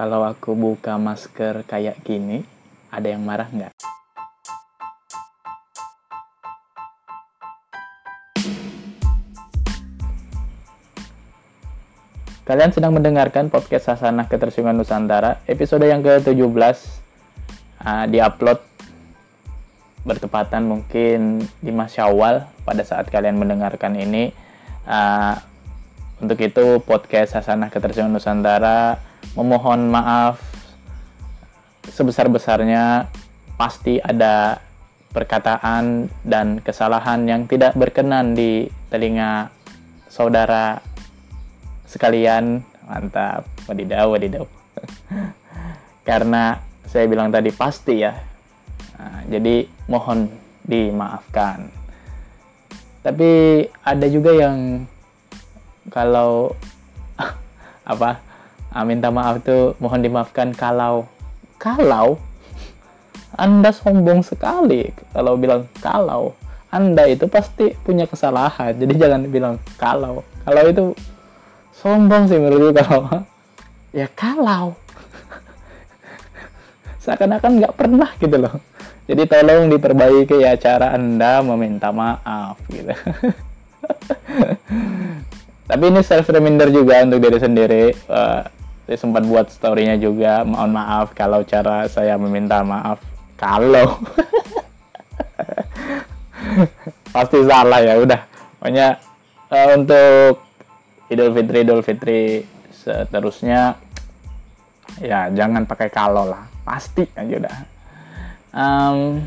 Kalau 0.00 0.24
aku 0.24 0.56
buka 0.56 0.96
masker 0.96 1.60
kayak 1.68 2.00
gini, 2.00 2.40
ada 2.88 3.12
yang 3.12 3.20
marah 3.20 3.44
nggak? 3.52 3.68
Kalian 12.48 12.72
sedang 12.72 12.96
mendengarkan 12.96 13.52
podcast 13.52 13.92
Sasanah 13.92 14.24
Ketersinggungan 14.24 14.80
Nusantara, 14.80 15.44
episode 15.44 15.84
yang 15.84 16.00
ke-17 16.00 16.48
uh, 17.84 18.08
diupload 18.08 18.56
bertepatan 20.08 20.64
mungkin 20.64 21.44
di 21.60 21.76
Syawal 21.76 22.48
pada 22.64 22.88
saat 22.88 23.04
kalian 23.12 23.36
mendengarkan 23.36 24.00
ini. 24.00 24.32
Uh, 24.88 25.36
untuk 26.24 26.40
itu 26.40 26.80
podcast 26.88 27.36
Sasanah 27.36 27.68
Ketersinggungan 27.68 28.16
Nusantara 28.16 29.09
memohon 29.34 29.90
maaf 29.90 30.40
sebesar-besarnya 31.86 33.10
pasti 33.58 34.00
ada 34.00 34.60
perkataan 35.10 36.06
dan 36.22 36.62
kesalahan 36.62 37.26
yang 37.26 37.42
tidak 37.50 37.74
berkenan 37.74 38.32
di 38.32 38.70
telinga 38.88 39.50
saudara 40.06 40.78
sekalian. 41.86 42.62
Mantap 42.86 43.46
wadidaw 43.70 44.10
wadidaw. 44.10 44.44
Karena 46.08 46.58
saya 46.86 47.06
bilang 47.06 47.30
tadi 47.30 47.54
pasti 47.54 48.02
ya. 48.02 48.14
Nah, 48.98 49.22
jadi 49.30 49.66
mohon 49.86 50.26
dimaafkan. 50.66 51.70
Tapi 53.00 53.30
ada 53.86 54.06
juga 54.10 54.34
yang 54.34 54.84
kalau 55.90 56.52
apa 57.92 58.29
ah, 58.70 58.86
minta 58.86 59.10
maaf 59.10 59.42
tuh 59.42 59.74
mohon 59.82 60.00
dimaafkan 60.02 60.54
kalau 60.54 61.06
kalau 61.60 62.18
anda 63.36 63.70
sombong 63.70 64.26
sekali. 64.26 64.90
Kalau 65.14 65.38
bilang 65.38 65.70
kalau 65.78 66.34
anda 66.70 67.06
itu 67.06 67.26
pasti 67.30 67.74
punya 67.82 68.06
kesalahan. 68.06 68.74
Jadi 68.74 68.94
jangan 68.98 69.22
bilang 69.26 69.56
kalau. 69.78 70.22
Kalau 70.46 70.62
itu 70.66 70.84
sombong 71.74 72.26
sih 72.26 72.38
menurut 72.38 72.74
gue 72.74 72.82
kalau 72.82 73.22
ya 73.98 74.06
kalau. 74.12 74.74
Seakan-akan 77.04 77.52
nggak 77.62 77.74
pernah 77.76 78.10
gitu 78.18 78.36
loh. 78.38 78.54
Jadi 79.10 79.26
tolong 79.26 79.66
diperbaiki 79.66 80.46
ya 80.46 80.54
cara 80.54 80.94
anda 80.94 81.42
meminta 81.42 81.90
maaf 81.90 82.62
gitu. 82.70 82.94
Tapi 85.70 85.84
ini 85.86 86.02
self 86.02 86.30
reminder 86.30 86.70
juga 86.70 87.02
untuk 87.02 87.18
diri 87.18 87.38
sendiri. 87.38 87.84
Saya 88.06 88.59
sempat 88.98 89.22
buat 89.26 89.50
storynya 89.50 90.00
juga. 90.00 90.42
Mohon 90.42 90.70
maaf 90.74 91.14
kalau 91.14 91.44
cara 91.46 91.86
saya 91.86 92.16
meminta 92.16 92.62
maaf. 92.64 92.98
Kalau. 93.38 93.94
Pasti 97.14 97.38
salah 97.46 97.80
ya 97.82 97.94
udah. 98.00 98.20
Pokoknya 98.58 98.98
uh, 99.50 99.68
untuk 99.76 100.42
Idul 101.10 101.34
Fitri 101.34 101.58
Idul 101.66 101.82
Fitri 101.82 102.22
seterusnya 102.70 103.74
ya 105.02 105.30
jangan 105.30 105.66
pakai 105.66 105.90
kalau 105.90 106.26
lah. 106.26 106.46
Pasti 106.66 107.06
aja 107.14 107.34
udah. 107.34 107.56
Um, 108.50 109.22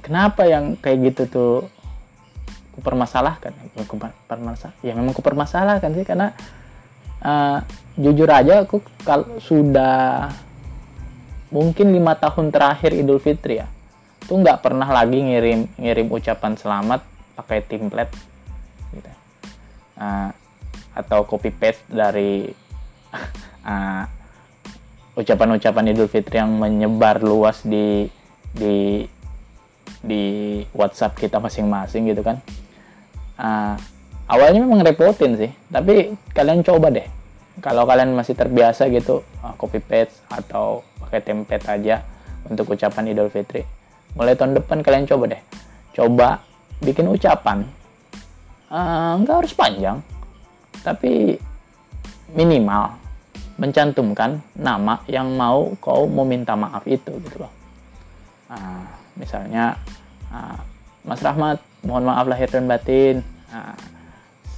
kenapa 0.00 0.46
yang 0.46 0.76
kayak 0.78 1.12
gitu 1.12 1.22
tuh 1.28 1.54
ku 2.76 2.84
permasalahkan 2.84 3.56
ya, 3.56 3.84
ku 3.88 3.96
permasalah 4.28 4.76
ya 4.84 4.92
memang 4.92 5.16
ku 5.16 5.24
permasalahkan 5.24 5.96
sih 5.96 6.04
karena 6.04 6.36
uh, 7.22 7.58
jujur 7.96 8.28
aja 8.28 8.64
aku 8.66 8.84
kalau 9.06 9.40
sudah 9.40 10.28
mungkin 11.48 11.94
lima 11.94 12.18
tahun 12.18 12.52
terakhir 12.52 12.92
Idul 12.92 13.22
Fitri 13.22 13.62
ya 13.62 13.68
tuh 14.26 14.42
nggak 14.42 14.60
pernah 14.60 14.88
lagi 14.90 15.22
ngirim 15.22 15.70
ngirim 15.78 16.08
ucapan 16.10 16.58
selamat 16.58 17.00
pakai 17.38 17.62
template 17.62 18.12
gitu 18.92 19.10
uh, 20.02 20.30
atau 20.96 21.28
copy 21.28 21.52
paste 21.54 21.84
dari 21.88 22.50
uh, 23.64 24.04
ucapan-ucapan 25.20 25.96
Idul 25.96 26.10
Fitri 26.12 26.36
yang 26.36 26.60
menyebar 26.60 27.24
luas 27.24 27.64
di 27.64 28.10
di 28.52 29.04
di 30.06 30.24
WhatsApp 30.76 31.18
kita 31.18 31.42
masing-masing 31.42 32.12
gitu 32.12 32.22
kan. 32.22 32.36
Uh, 33.36 33.76
awalnya 34.26 34.62
memang 34.62 34.82
repotin 34.82 35.38
sih, 35.38 35.50
tapi 35.70 36.14
kalian 36.34 36.62
coba 36.62 36.90
deh. 36.90 37.06
Kalau 37.64 37.88
kalian 37.88 38.12
masih 38.12 38.36
terbiasa 38.36 38.92
gitu 38.92 39.24
uh, 39.40 39.54
copy 39.56 39.80
paste 39.80 40.20
atau 40.28 40.84
pakai 41.00 41.24
template 41.24 41.66
aja 41.72 42.04
untuk 42.46 42.76
ucapan 42.76 43.16
Idul 43.16 43.32
Fitri, 43.32 43.64
mulai 44.12 44.36
tahun 44.36 44.60
depan 44.60 44.84
kalian 44.84 45.08
coba 45.08 45.32
deh. 45.32 45.42
Coba 45.96 46.44
bikin 46.80 47.08
ucapan 47.08 47.64
uh, 48.70 49.16
nggak 49.22 49.36
harus 49.44 49.54
panjang 49.56 49.98
tapi 50.84 51.40
minimal 52.36 52.94
mencantumkan 53.56 54.44
nama 54.52 55.00
yang 55.08 55.32
mau 55.32 55.72
kau 55.80 56.04
meminta 56.04 56.52
maaf 56.52 56.84
itu 56.84 57.16
gitu 57.24 57.36
loh 57.40 57.52
uh, 58.52 58.84
misalnya 59.16 59.80
uh, 60.28 60.60
Mas 61.06 61.22
Rahmat 61.24 61.62
mohon 61.86 62.04
maaf 62.04 62.28
lahir 62.28 62.50
dan 62.52 62.68
batin 62.68 63.24
uh, 63.24 63.35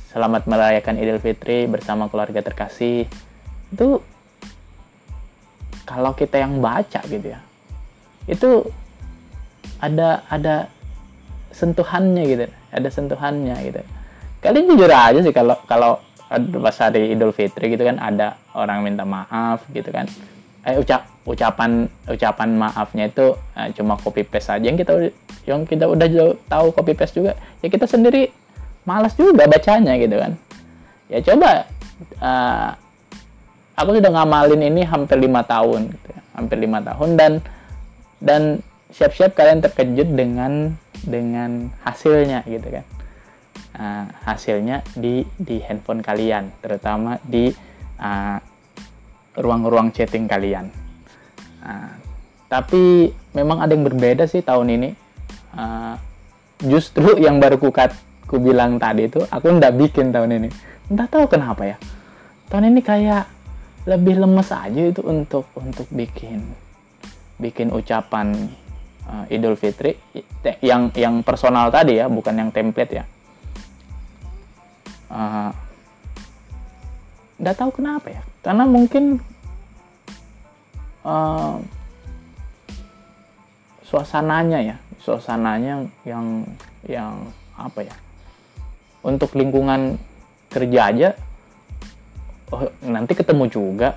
selamat 0.09 0.49
merayakan 0.49 0.97
Idul 0.97 1.21
Fitri 1.21 1.69
bersama 1.69 2.09
keluarga 2.09 2.41
terkasih. 2.41 3.05
Itu 3.69 4.01
kalau 5.89 6.13
kita 6.13 6.41
yang 6.41 6.61
baca 6.61 7.01
gitu 7.09 7.33
ya 7.33 7.41
itu 8.29 8.61
ada 9.81 10.21
ada 10.29 10.69
sentuhannya 11.49 12.23
gitu 12.29 12.45
ada 12.77 12.89
sentuhannya 12.93 13.57
gitu. 13.65 13.81
Kalian 14.45 14.69
jujur 14.69 14.93
aja 14.93 15.19
sih 15.25 15.33
kalau 15.33 15.57
kalau 15.65 15.99
pas 16.61 16.77
hari 16.77 17.17
Idul 17.17 17.33
Fitri 17.33 17.73
gitu 17.73 17.89
kan 17.89 17.97
ada 17.97 18.37
orang 18.53 18.85
minta 18.85 19.09
maaf 19.09 19.65
gitu 19.73 19.89
kan. 19.89 20.05
Eh 20.69 20.77
ucap 20.77 21.09
ucapan 21.25 21.89
ucapan 22.05 22.53
maafnya 22.53 23.09
itu 23.09 23.33
eh, 23.57 23.73
cuma 23.73 23.97
copy 23.97 24.29
paste 24.29 24.53
aja. 24.53 24.65
Yang 24.69 24.85
kita 24.85 24.93
yang 25.49 25.65
kita 25.65 25.89
udah 25.89 26.07
tahu 26.53 26.67
copy 26.77 26.93
paste 26.93 27.17
juga 27.17 27.33
ya 27.65 27.73
kita 27.73 27.89
sendiri 27.89 28.29
malas 28.89 29.13
juga 29.13 29.45
bacanya 29.45 30.01
gitu 30.01 30.17
kan 30.17 30.33
ya 31.13 31.21
coba 31.21 31.69
uh, 32.25 32.71
aku 33.77 34.01
sudah 34.01 34.11
ngamalin 34.17 34.65
ini 34.65 34.89
hampir 34.89 35.21
lima 35.21 35.45
tahun 35.45 35.93
gitu 35.93 36.09
ya. 36.09 36.21
hampir 36.33 36.57
lima 36.57 36.81
tahun 36.81 37.21
dan 37.21 37.33
dan 38.25 38.43
siap-siap 38.89 39.37
kalian 39.37 39.61
terkejut 39.61 40.09
dengan 40.17 40.73
dengan 41.05 41.69
hasilnya 41.85 42.49
gitu 42.49 42.81
kan 42.81 42.85
uh, 43.79 44.05
hasilnya 44.27 44.83
di 44.99 45.25
di 45.39 45.63
handphone 45.63 46.03
kalian, 46.03 46.51
terutama 46.61 47.17
di 47.23 47.55
ruang-ruang 49.39 49.91
uh, 49.91 49.95
chatting 49.95 50.27
kalian. 50.31 50.71
Uh, 51.63 51.93
tapi 52.49 53.13
memang 53.35 53.61
ada 53.61 53.75
yang 53.75 53.87
berbeda 53.87 54.25
sih 54.27 54.43
tahun 54.43 54.69
ini. 54.75 54.91
Uh, 55.53 55.97
justru 56.63 57.19
yang 57.23 57.39
baru 57.39 57.57
ku, 57.57 57.71
ku 58.29 58.37
bilang 58.39 58.77
tadi 58.77 59.09
itu 59.09 59.25
aku 59.25 59.49
ndak 59.57 59.75
bikin 59.81 60.13
tahun 60.13 60.37
ini. 60.39 60.49
Entah 60.93 61.09
tahu 61.09 61.27
kenapa 61.27 61.65
ya. 61.65 61.77
Tahun 62.53 62.69
ini 62.69 62.81
kayak 62.85 63.25
lebih 63.89 64.21
lemes 64.21 64.53
aja 64.53 64.83
itu 64.85 65.01
untuk 65.01 65.49
untuk 65.57 65.89
bikin 65.89 66.45
bikin 67.41 67.73
ucapan 67.73 68.53
uh, 69.09 69.25
Idul 69.33 69.57
Fitri 69.57 69.97
yang 70.61 70.93
yang 70.93 71.25
personal 71.25 71.73
tadi 71.73 71.97
ya, 71.97 72.07
bukan 72.13 72.37
yang 72.37 72.53
template 72.53 72.93
ya 72.93 73.05
Eh, 75.09 75.51
nggak 77.41 77.55
uh, 77.57 77.59
tahu 77.65 77.81
kenapa 77.81 78.13
ya 78.13 78.21
karena 78.45 78.69
mungkin 78.69 79.25
uh, 81.01 81.57
suasananya 83.89 84.61
ya 84.61 84.77
suasananya 85.01 85.89
yang 86.05 86.45
yang 86.85 87.25
apa 87.57 87.89
ya 87.89 87.97
untuk 89.07 89.35
lingkungan 89.39 89.97
kerja 90.49 90.81
aja 90.91 91.09
oh, 92.53 92.69
nanti 92.85 93.13
ketemu 93.17 93.45
juga. 93.49 93.91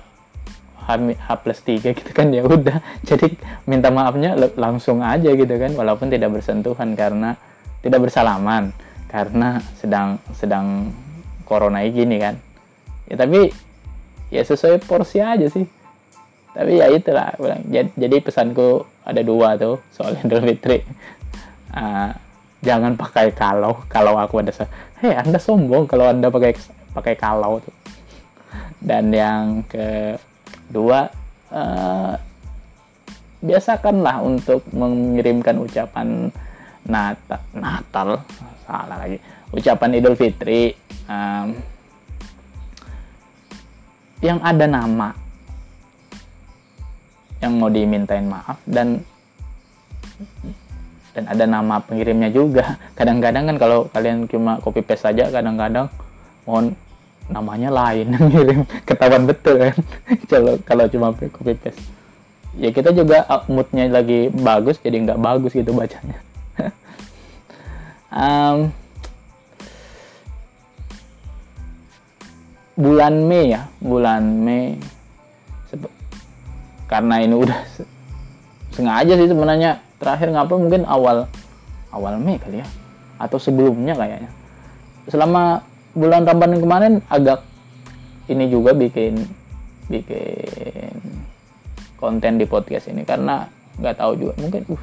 H, 0.82 0.98
H 0.98 1.28
plus 1.46 1.62
3 1.62 1.94
gitu 1.94 2.10
kan 2.10 2.34
ya 2.34 2.42
udah. 2.42 2.82
Jadi 3.08 3.38
minta 3.70 3.94
maafnya 3.94 4.34
langsung 4.58 4.98
aja 4.98 5.30
gitu 5.30 5.54
kan 5.54 5.78
walaupun 5.78 6.10
tidak 6.10 6.34
bersentuhan 6.34 6.98
karena 6.98 7.38
tidak 7.86 8.10
bersalaman 8.10 8.74
karena 9.06 9.62
sedang 9.78 10.18
sedang 10.34 10.90
corona 11.46 11.86
gini 11.86 12.18
kan. 12.18 12.34
Ya 13.06 13.14
tapi 13.14 13.54
ya 14.34 14.42
sesuai 14.42 14.82
porsi 14.82 15.22
aja 15.22 15.46
sih. 15.46 15.68
Tapi 16.52 16.82
ya 16.82 16.90
itulah 16.92 17.32
jadi, 17.96 18.16
pesanku 18.20 18.84
ada 19.06 19.24
dua 19.24 19.56
tuh 19.56 19.80
soal 19.94 20.18
Idul 20.20 20.42
Fitri. 20.44 20.82
Uh, 21.72 22.12
jangan 22.60 22.98
pakai 22.98 23.32
kalau 23.32 23.80
kalau 23.88 24.18
aku 24.18 24.42
ada 24.42 24.52
hei 25.02 25.18
anda 25.18 25.34
sombong 25.34 25.90
kalau 25.90 26.06
anda 26.06 26.30
pakai 26.30 26.54
pakai 26.94 27.14
kalau 27.18 27.58
tuh. 27.58 27.74
Dan 28.78 29.10
yang 29.10 29.66
kedua 29.66 31.10
uh, 31.50 32.14
biasakanlah 33.42 34.22
untuk 34.22 34.62
mengirimkan 34.70 35.58
ucapan 35.58 36.30
Natal, 36.86 37.42
Natal 37.50 38.08
salah 38.62 38.96
lagi 38.98 39.18
ucapan 39.50 39.98
Idul 39.98 40.14
Fitri 40.14 40.70
um, 41.10 41.50
yang 44.22 44.38
ada 44.38 44.70
nama 44.70 45.10
yang 47.42 47.58
mau 47.58 47.66
dimintain 47.66 48.30
maaf 48.30 48.62
dan 48.70 49.02
dan 51.12 51.28
ada 51.28 51.44
nama 51.44 51.80
pengirimnya 51.84 52.32
juga. 52.32 52.80
Kadang-kadang 52.96 53.52
kan 53.52 53.56
kalau 53.60 53.78
kalian 53.92 54.24
cuma 54.28 54.58
copy 54.64 54.80
paste 54.80 55.04
saja 55.08 55.28
kadang-kadang 55.28 55.92
mohon 56.48 56.72
namanya 57.28 57.68
lain 57.70 58.16
ngirim. 58.16 58.60
Ketahuan 58.88 59.28
betul 59.28 59.60
kan? 59.60 59.76
Kalau 60.30 60.58
kalau 60.64 60.84
cuma 60.88 61.12
copy 61.14 61.54
paste. 61.54 61.80
Ya 62.52 62.68
kita 62.68 62.92
juga 62.92 63.24
uh, 63.32 63.44
moodnya 63.48 63.88
lagi 63.88 64.28
bagus 64.28 64.76
jadi 64.80 65.00
nggak 65.08 65.20
bagus 65.20 65.52
gitu 65.56 65.72
bacanya. 65.72 66.18
Um, 68.12 68.68
bulan 72.76 73.24
Mei 73.24 73.56
ya 73.56 73.72
bulan 73.80 74.20
Mei. 74.44 74.76
Karena 76.92 77.24
ini 77.24 77.32
udah 77.32 77.56
sengaja 78.76 79.16
sih 79.16 79.32
sebenarnya 79.32 79.80
terakhir 80.02 80.34
ngapa? 80.34 80.54
Mungkin 80.58 80.82
awal 80.84 81.30
awal 81.94 82.18
Mei 82.18 82.42
kali 82.42 82.60
ya. 82.60 82.66
Atau 83.22 83.38
sebelumnya 83.38 83.94
kayaknya. 83.94 84.30
Selama 85.06 85.62
bulan 85.94 86.26
Ramadan 86.26 86.58
kemarin 86.58 86.92
agak 87.06 87.46
ini 88.26 88.50
juga 88.50 88.74
bikin 88.74 89.22
bikin 89.86 90.92
konten 92.02 92.42
di 92.42 92.44
podcast 92.50 92.90
ini. 92.90 93.06
Karena 93.06 93.46
nggak 93.78 93.96
tahu 94.02 94.12
juga. 94.18 94.34
Mungkin 94.42 94.62
uh, 94.66 94.82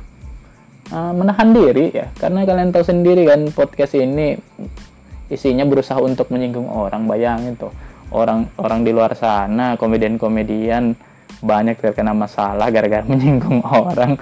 uh, 0.95 1.11
menahan 1.11 1.51
diri 1.51 1.91
ya. 1.91 2.07
Karena 2.15 2.47
kalian 2.47 2.71
tahu 2.71 2.87
sendiri 2.87 3.27
kan 3.27 3.51
podcast 3.51 3.99
ini 3.99 4.39
isinya 5.27 5.67
berusaha 5.67 5.99
untuk 5.99 6.31
menyinggung 6.31 6.71
orang. 6.71 7.03
Bayangin 7.05 7.59
tuh 7.59 7.75
orang 8.09 8.49
orang 8.57 8.81
di 8.81 8.91
luar 8.93 9.13
sana 9.13 9.77
komedian-komedian 9.77 10.97
banyak 11.39 11.77
terkena 11.79 12.11
masalah 12.11 12.67
gara-gara 12.73 13.05
menyinggung 13.05 13.61
orang 13.87 14.17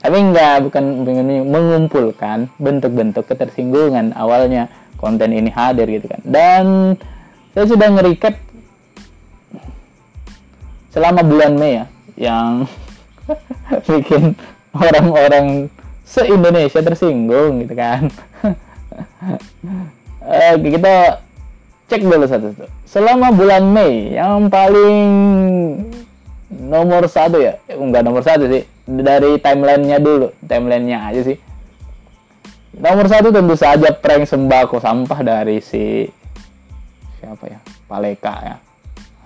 tapi 0.00 0.16
enggak 0.16 0.64
bukan 0.64 1.04
mengumpulkan 1.48 2.48
bentuk-bentuk 2.56 3.26
ketersinggungan 3.28 4.16
awalnya 4.16 4.70
konten 4.96 5.34
ini 5.34 5.50
hadir 5.50 5.90
gitu 5.90 6.06
kan. 6.08 6.20
Dan 6.22 6.64
saya 7.52 7.66
sudah 7.66 7.88
ngerikat 7.92 8.38
selama 10.94 11.20
bulan 11.26 11.58
Mei 11.58 11.82
ya 11.82 11.84
yang 12.16 12.70
bikin 13.88 14.38
orang-orang 14.72 15.68
se-Indonesia 16.06 16.80
tersinggung 16.80 17.66
gitu 17.66 17.74
kan. 17.76 18.08
Uh, 20.22 20.54
kita 20.54 21.18
cek 21.90 22.06
dulu 22.06 22.22
satu-satu. 22.30 22.70
Selama 22.86 23.34
bulan 23.34 23.66
Mei 23.74 24.14
yang 24.14 24.46
paling 24.46 25.10
nomor 26.52 27.08
satu 27.08 27.40
ya 27.40 27.58
eh, 27.66 27.74
enggak 27.74 28.04
nomor 28.04 28.20
satu 28.20 28.46
sih 28.46 28.62
dari 28.88 29.38
timelinenya 29.38 29.98
dulu 30.02 30.34
timelinenya 30.42 30.98
aja 31.10 31.20
sih. 31.32 31.38
Nomor 32.72 33.06
satu 33.06 33.28
tentu 33.28 33.54
saja 33.54 33.92
prank 33.92 34.24
sembako 34.24 34.80
sampah 34.80 35.20
dari 35.20 35.60
si 35.60 36.08
siapa 37.20 37.44
ya? 37.46 37.60
Paleka 37.86 38.34
ya. 38.42 38.56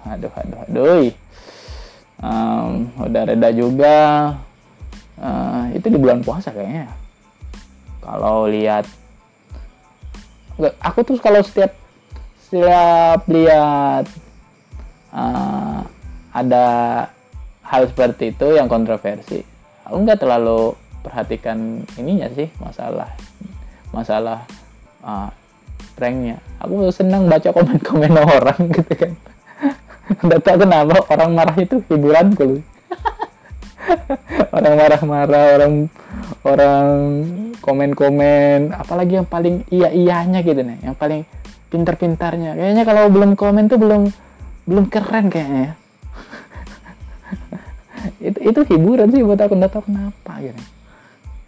Aduh 0.07 0.33
aduh 0.35 0.59
aduh 0.67 1.07
um, 2.21 2.91
udah 3.01 3.23
reda 3.27 3.51
juga. 3.55 3.97
Uh, 5.17 5.73
itu 5.73 5.89
di 5.89 5.97
bulan 5.97 6.21
puasa 6.21 6.53
kayaknya 6.53 6.93
kalau 8.07 8.47
lihat 8.47 8.87
aku 10.79 11.03
tuh 11.03 11.19
kalau 11.19 11.43
setiap 11.43 11.75
setiap 12.45 13.27
lihat 13.27 14.07
uh, 15.11 15.83
ada 16.31 16.67
hal 17.67 17.91
seperti 17.91 18.31
itu 18.31 18.55
yang 18.55 18.71
kontroversi. 18.71 19.43
Aku 19.87 20.03
nggak 20.03 20.23
terlalu 20.23 20.75
perhatikan 21.03 21.87
ininya 21.99 22.27
sih 22.35 22.51
masalah 22.59 23.11
masalah 23.95 24.43
uh, 25.03 25.31
pranknya. 25.99 26.39
Aku 26.63 26.91
senang 26.91 27.27
baca 27.31 27.51
komen-komen 27.51 28.15
orang 28.39 28.61
gitu 28.71 28.93
kan. 28.95 29.13
Nggak 30.23 30.41
tahu 30.47 30.57
kenapa 30.63 30.97
orang 31.11 31.31
marah 31.35 31.57
itu 31.59 31.83
hiburan 31.91 32.31
hiburanku 32.31 32.63
orang 34.57 34.75
marah-marah 34.79 35.45
orang 35.59 35.75
orang 36.47 36.91
komen-komen 37.59 38.71
apalagi 38.71 39.19
yang 39.19 39.27
paling 39.27 39.67
iya 39.67 39.91
iyanya 39.91 40.47
gitu 40.47 40.63
nih 40.63 40.79
yang 40.87 40.95
paling 40.95 41.27
pintar-pintarnya. 41.75 42.55
Kayaknya 42.55 42.85
kalau 42.87 43.11
belum 43.11 43.35
komen 43.35 43.67
tuh 43.67 43.79
belum 43.83 44.03
belum 44.67 44.85
keren 44.91 45.27
kayaknya 45.27 45.61
ya 45.63 45.75
itu 48.21 48.39
itu 48.41 48.61
hiburan 48.75 49.13
sih 49.13 49.21
buat 49.21 49.41
aku 49.41 49.55
nggak 49.57 49.73
tahu 49.73 49.85
kenapa 49.89 50.33
gitu 50.41 50.63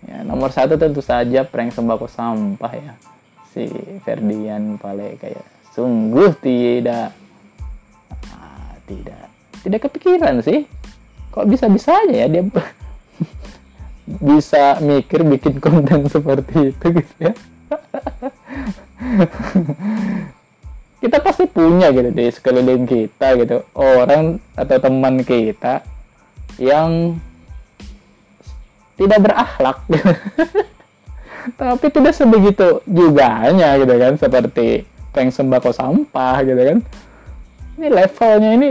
ya 0.07 0.23
nomor 0.23 0.55
satu 0.55 0.79
tentu 0.79 1.03
saja 1.03 1.43
prank 1.43 1.75
sembako 1.75 2.07
sampah 2.07 2.73
ya. 2.73 2.93
Si 3.51 3.67
Ferdian 4.05 4.79
Pale 4.79 5.19
kayak 5.19 5.43
sungguh 5.75 6.33
tidak. 6.39 7.11
Ah, 8.31 8.73
tidak. 8.87 9.27
Tidak 9.65 9.81
kepikiran 9.83 10.41
sih. 10.45 10.69
Kok 11.35 11.49
bisa 11.49 11.67
bisa 11.69 11.93
aja 11.93 12.25
ya 12.25 12.27
dia 12.31 12.45
bisa 14.29 14.81
mikir 14.81 15.27
bikin 15.27 15.61
konten 15.61 16.09
seperti 16.09 16.73
itu 16.73 16.87
gitu 17.03 17.15
ya? 17.19 17.33
Kita 20.99 21.23
pasti 21.23 21.47
punya 21.47 21.95
gitu 21.95 22.11
di 22.11 22.27
sekeliling 22.27 22.83
kita 22.83 23.39
gitu. 23.39 23.63
Orang 23.71 24.43
atau 24.59 24.83
teman 24.83 25.23
kita 25.23 25.87
yang 26.59 27.17
tidak 28.99 29.19
berakhlak. 29.23 29.79
Tapi 31.61 31.87
tidak 31.89 32.13
sebegitu 32.13 32.85
juga 32.85 33.47
hanya 33.47 33.79
gitu 33.81 33.95
kan 33.97 34.13
seperti 34.21 34.85
prank 35.15 35.33
sembako 35.33 35.71
sampah 35.73 36.37
gitu 36.45 36.61
kan. 36.61 36.79
Ini 37.79 37.87
levelnya 37.89 38.51
ini 38.59 38.69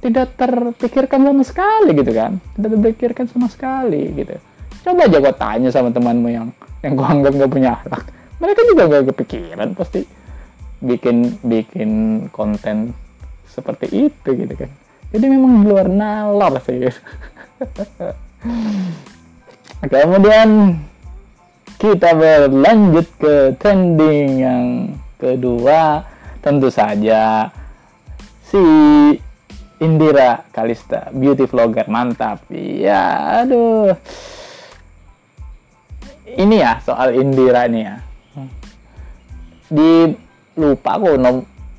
tidak 0.00 0.38
terpikirkan 0.38 1.20
sama 1.26 1.42
sekali 1.44 1.90
gitu 1.92 2.12
kan. 2.14 2.38
Tidak 2.56 2.70
terpikirkan 2.70 3.26
sama 3.28 3.46
sekali 3.50 4.14
gitu. 4.14 4.38
Coba 4.86 5.04
aja 5.04 5.18
gue 5.20 5.34
tanya 5.36 5.68
sama 5.74 5.90
temanmu 5.92 6.28
yang 6.32 6.48
yang 6.80 6.96
gue 6.96 7.04
anggap 7.04 7.32
gak 7.34 7.52
punya 7.52 7.70
akhlak. 7.76 8.04
Mereka 8.40 8.60
juga 8.72 8.82
gak 8.88 9.04
kepikiran 9.12 9.68
pasti 9.76 10.00
bikin 10.84 11.40
bikin 11.44 11.90
konten 12.28 12.92
seperti 13.48 14.10
itu 14.10 14.28
gitu 14.36 14.54
kan 14.54 14.70
jadi 15.14 15.30
memang 15.30 15.62
di 15.62 15.70
luar 15.70 15.86
nalar 15.86 16.58
sih. 16.66 16.90
Kemudian 19.94 20.74
kita 21.78 22.18
berlanjut 22.18 23.06
ke 23.22 23.54
trending 23.54 24.30
yang 24.42 24.64
kedua. 25.14 26.02
Tentu 26.42 26.66
saja 26.68 27.48
si 28.42 28.58
Indira 29.78 30.50
Kalista 30.50 31.14
beauty 31.14 31.46
vlogger 31.46 31.86
mantap. 31.86 32.42
Ya 32.50 33.38
aduh. 33.46 33.94
Ini 36.26 36.56
ya 36.58 36.82
soal 36.82 37.14
Indira 37.14 37.70
nih 37.70 37.86
ya. 37.86 37.96
Di 39.70 40.10
lupa 40.58 40.98
aku 40.98 41.14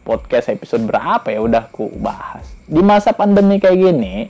podcast 0.06 0.54
episode 0.54 0.86
berapa 0.86 1.26
ya 1.34 1.42
udah 1.42 1.66
ku 1.74 1.90
bahas. 1.98 2.46
Di 2.70 2.80
masa 2.86 3.10
pandemi 3.12 3.58
kayak 3.58 3.78
gini 3.82 4.30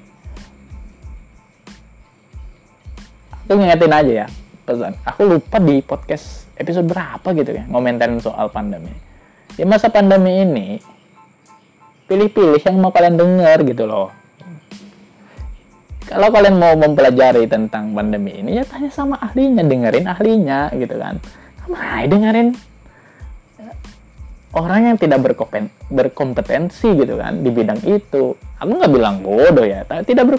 aku 3.45 3.59
ngingetin 3.59 3.93
aja 3.93 4.13
ya 4.25 4.27
pesan. 4.65 4.95
Aku 5.03 5.21
lupa 5.27 5.59
di 5.59 5.83
podcast 5.83 6.47
episode 6.55 6.87
berapa 6.87 7.27
gitu 7.35 7.51
ya 7.51 7.67
ngomentarin 7.67 8.23
soal 8.23 8.47
pandemi. 8.49 8.95
Di 9.53 9.67
masa 9.67 9.91
pandemi 9.91 10.41
ini 10.41 10.67
pilih-pilih 12.07 12.63
yang 12.63 12.79
mau 12.79 12.95
kalian 12.95 13.19
dengar 13.19 13.61
gitu 13.67 13.83
loh. 13.83 14.09
Kalau 16.05 16.29
kalian 16.29 16.61
mau 16.61 16.77
mempelajari 16.77 17.49
tentang 17.49 17.91
pandemi 17.91 18.37
ini 18.37 18.61
ya 18.61 18.63
tanya 18.63 18.93
sama 18.93 19.17
ahlinya 19.19 19.65
dengerin 19.65 20.05
ahlinya 20.05 20.69
gitu 20.77 20.95
kan. 21.01 21.17
Kamu 21.65 21.75
dengerin 22.13 22.47
orang 24.55 24.87
yang 24.87 24.97
tidak 24.97 25.19
berkompetensi 25.91 26.87
gitu 26.95 27.19
kan 27.19 27.43
di 27.43 27.51
bidang 27.51 27.83
itu. 27.83 28.33
Aku 28.55 28.71
nggak 28.71 28.91
bilang 28.91 29.19
bodoh 29.19 29.67
ya 29.67 29.83
tapi 29.83 30.07
tidak 30.07 30.31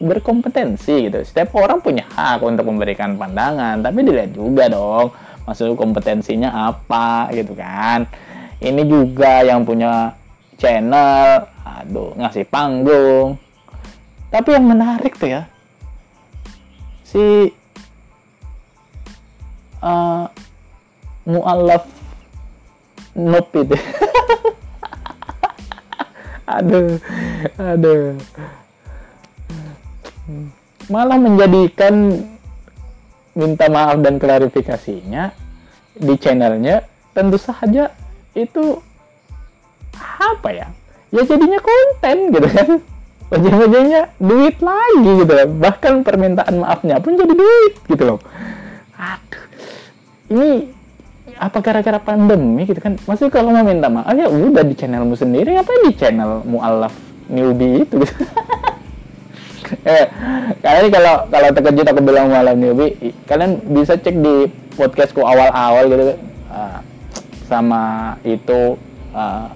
berkompetensi 0.00 1.12
gitu. 1.12 1.20
Setiap 1.20 1.52
orang 1.60 1.84
punya 1.84 2.08
hak 2.08 2.40
untuk 2.40 2.64
memberikan 2.64 3.20
pandangan 3.20 3.84
tapi 3.84 4.02
dilihat 4.08 4.32
juga 4.32 4.72
dong 4.72 5.12
maksud 5.44 5.76
kompetensinya 5.76 6.72
apa 6.72 7.28
gitu 7.36 7.52
kan. 7.52 8.08
Ini 8.58 8.82
juga 8.88 9.44
yang 9.44 9.68
punya 9.68 10.16
channel 10.56 11.44
aduh 11.62 12.16
ngasih 12.16 12.48
panggung. 12.48 13.36
Tapi 14.32 14.48
yang 14.56 14.64
menarik 14.64 15.12
tuh 15.20 15.28
ya 15.28 15.44
si 17.04 17.52
uh, 19.80 20.24
mualaf 21.24 21.97
Nop 23.18 23.50
itu. 23.58 23.74
Aduh 26.48 26.96
aduh. 27.60 28.16
Malah 30.88 31.18
menjadikan 31.20 32.24
minta 33.36 33.68
maaf 33.68 34.00
dan 34.00 34.16
klarifikasinya 34.16 35.36
di 35.98 36.14
channelnya 36.16 36.88
tentu 37.12 37.36
saja 37.36 37.92
itu 38.32 38.80
apa 39.98 40.48
ya? 40.48 40.68
Ya 41.12 41.22
jadinya 41.28 41.60
konten 41.60 42.16
gitu 42.32 42.48
kan. 42.48 42.70
Ujung-ujungnya 43.28 44.08
duit 44.16 44.56
lagi 44.64 45.10
gitu 45.20 45.32
loh. 45.36 45.48
Bahkan 45.52 46.00
permintaan 46.00 46.64
maafnya 46.64 46.96
pun 46.96 47.12
jadi 47.20 47.34
duit 47.36 47.74
gitu 47.92 48.02
loh. 48.08 48.18
Aduh. 48.96 49.44
Ini 50.32 50.77
apa 51.38 51.58
gara-gara 51.62 51.98
pandemi 52.02 52.66
gitu 52.66 52.82
kan 52.82 52.98
masih 53.06 53.30
kalau 53.30 53.54
mau 53.54 53.62
minta 53.62 53.86
maaf 53.86 54.10
ya 54.12 54.26
udah 54.26 54.66
di 54.66 54.74
channelmu 54.74 55.14
sendiri 55.14 55.54
apa 55.54 55.70
di 55.86 55.90
channel 55.94 56.42
mualaf 56.42 56.92
newbie 57.30 57.86
itu 57.86 58.02
gitu. 58.02 58.14
eh 59.88 60.06
kalian 60.64 60.88
kalau 60.90 61.14
kalau 61.30 61.48
terkejut 61.54 61.86
aku 61.86 62.00
bilang 62.02 62.26
mualaf 62.28 62.56
newbie 62.58 63.14
kalian 63.30 63.62
bisa 63.70 63.94
cek 63.94 64.16
di 64.18 64.50
podcastku 64.74 65.22
awal-awal 65.22 65.86
gitu 65.86 66.04
uh, 66.50 66.78
sama 67.46 68.14
itu 68.26 68.74
uh, 69.14 69.48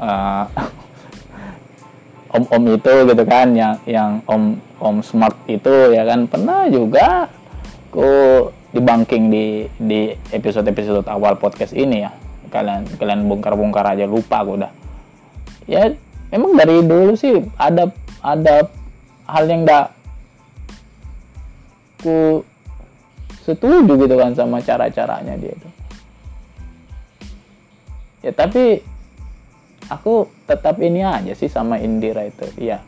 uh, 0.00 0.44
om-om 2.36 2.64
itu 2.76 2.94
gitu 3.08 3.24
kan 3.24 3.48
yang 3.56 3.74
yang 3.88 4.20
om 4.28 4.60
om 4.76 5.00
smart 5.00 5.36
itu 5.48 5.94
ya 5.96 6.04
kan 6.04 6.28
pernah 6.28 6.68
juga 6.68 7.32
ku 7.88 8.08
dibangking 8.76 9.32
di 9.32 9.64
di 9.80 10.12
episode-episode 10.30 11.08
awal 11.08 11.40
podcast 11.40 11.72
ini 11.72 12.04
ya. 12.04 12.12
Kalian 12.52 12.84
kalian 13.00 13.24
bongkar-bongkar 13.26 13.96
aja 13.96 14.04
lupa 14.04 14.44
aku 14.44 14.60
udah. 14.60 14.72
Ya 15.66 15.96
emang 16.30 16.54
dari 16.54 16.84
dulu 16.84 17.16
sih 17.16 17.42
ada 17.56 17.90
ada 18.22 18.70
hal 19.26 19.44
yang 19.50 19.66
enggak 19.66 19.94
ku 22.02 22.42
setuju 23.42 23.94
gitu 23.94 24.14
kan 24.18 24.34
sama 24.34 24.58
cara-caranya 24.58 25.38
dia 25.38 25.54
itu 25.54 25.68
ya 28.26 28.32
tapi 28.34 28.82
aku 29.86 30.26
tetap 30.50 30.82
ini 30.82 31.06
aja 31.06 31.30
sih 31.34 31.46
sama 31.46 31.78
Indira 31.78 32.26
itu 32.26 32.46
ya 32.58 32.82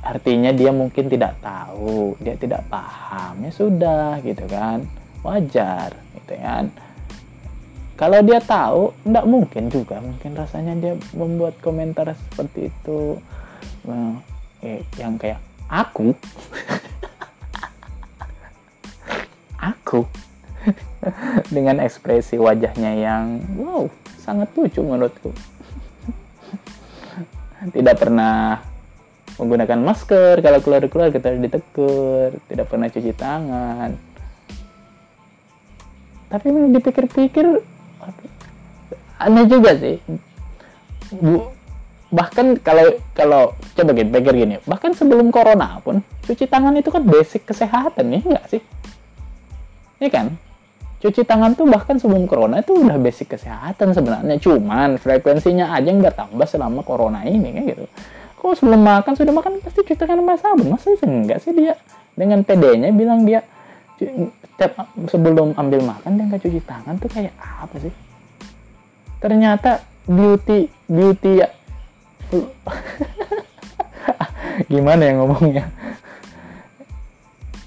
artinya 0.00 0.50
dia 0.50 0.72
mungkin 0.72 1.12
tidak 1.12 1.36
tahu 1.44 2.16
dia 2.20 2.34
tidak 2.36 2.64
paham. 2.72 3.44
Ya 3.44 3.52
sudah 3.52 4.20
gitu 4.24 4.44
kan. 4.48 4.84
Wajar 5.20 5.92
gitu 6.16 6.34
kan. 6.40 6.72
Kalau 8.00 8.24
dia 8.24 8.40
tahu 8.40 8.96
tidak 9.04 9.26
mungkin 9.28 9.68
juga. 9.68 10.00
Mungkin 10.00 10.32
rasanya 10.32 10.74
dia 10.80 10.94
membuat 11.12 11.60
komentar 11.60 12.08
seperti 12.16 12.72
itu. 12.72 13.20
Nah, 13.84 14.16
eh, 14.64 14.80
yang 14.96 15.20
kayak 15.20 15.40
aku? 15.68 16.16
Aku? 19.60 20.08
Dengan 21.54 21.84
ekspresi 21.84 22.40
wajahnya 22.40 22.96
yang 22.96 23.44
wow 23.60 23.84
sangat 24.16 24.48
lucu 24.56 24.80
menurutku. 24.80 25.32
Tidak 27.76 27.96
pernah 28.00 28.69
menggunakan 29.40 29.80
masker. 29.80 30.44
Kalau 30.44 30.58
keluar-keluar 30.60 31.08
kita 31.08 31.32
ditegur 31.40 32.36
tidak 32.52 32.66
pernah 32.68 32.92
cuci 32.92 33.12
tangan. 33.16 33.90
Tapi 36.30 36.46
dipikir-pikir 36.76 37.46
aneh 39.18 39.44
juga 39.48 39.74
sih. 39.80 39.96
Bu, 41.10 41.50
bahkan 42.12 42.54
kalau 42.60 43.00
kalau 43.16 43.42
coba 43.74 43.90
gini 43.96 44.14
pikir 44.14 44.34
gini 44.38 44.56
bahkan 44.62 44.94
sebelum 44.94 45.34
corona 45.34 45.82
pun 45.82 45.98
cuci 46.22 46.46
tangan 46.46 46.78
itu 46.78 46.86
kan 46.86 47.02
basic 47.02 47.48
kesehatan 47.48 48.14
ya 48.14 48.20
enggak 48.22 48.46
sih? 48.46 48.62
Iya 49.98 50.10
kan? 50.12 50.26
Cuci 51.00 51.24
tangan 51.24 51.56
tuh 51.56 51.64
bahkan 51.64 51.96
sebelum 51.96 52.28
corona 52.28 52.60
itu 52.60 52.76
udah 52.76 53.00
basic 53.00 53.32
kesehatan 53.34 53.96
sebenarnya. 53.96 54.36
Cuman 54.36 55.00
frekuensinya 55.00 55.72
aja 55.72 55.88
yang 55.88 56.04
bertambah 56.04 56.44
selama 56.44 56.84
corona 56.84 57.24
ini 57.24 57.56
kayak 57.56 57.66
gitu 57.74 57.86
kok 58.40 58.56
sebelum 58.56 58.80
makan 58.80 59.12
sudah 59.12 59.36
makan? 59.36 59.60
Pasti 59.60 59.84
cuci 59.84 60.00
tangan 60.00 60.24
sama 60.24 60.34
sabun 60.40 60.72
masa 60.72 60.96
sih 60.96 61.04
enggak 61.04 61.44
sih? 61.44 61.52
Dia 61.52 61.76
dengan 62.16 62.40
PD-nya 62.40 62.88
bilang 62.96 63.28
dia 63.28 63.44
setiap 64.00 64.88
sebelum 65.12 65.52
ambil 65.60 65.84
makan 65.84 66.16
dia 66.16 66.24
nggak 66.24 66.40
cuci 66.40 66.60
tangan 66.64 66.96
tuh 66.96 67.12
kayak 67.12 67.36
apa 67.36 67.76
sih? 67.76 67.92
Ternyata 69.20 69.84
beauty 70.08 70.72
beauty 70.88 71.44
ya. 71.44 71.52
Gimana 74.72 75.04
ya 75.04 75.12
ngomongnya? 75.20 75.64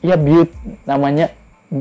Ya 0.02 0.18
beauty 0.18 0.58
namanya 0.90 1.30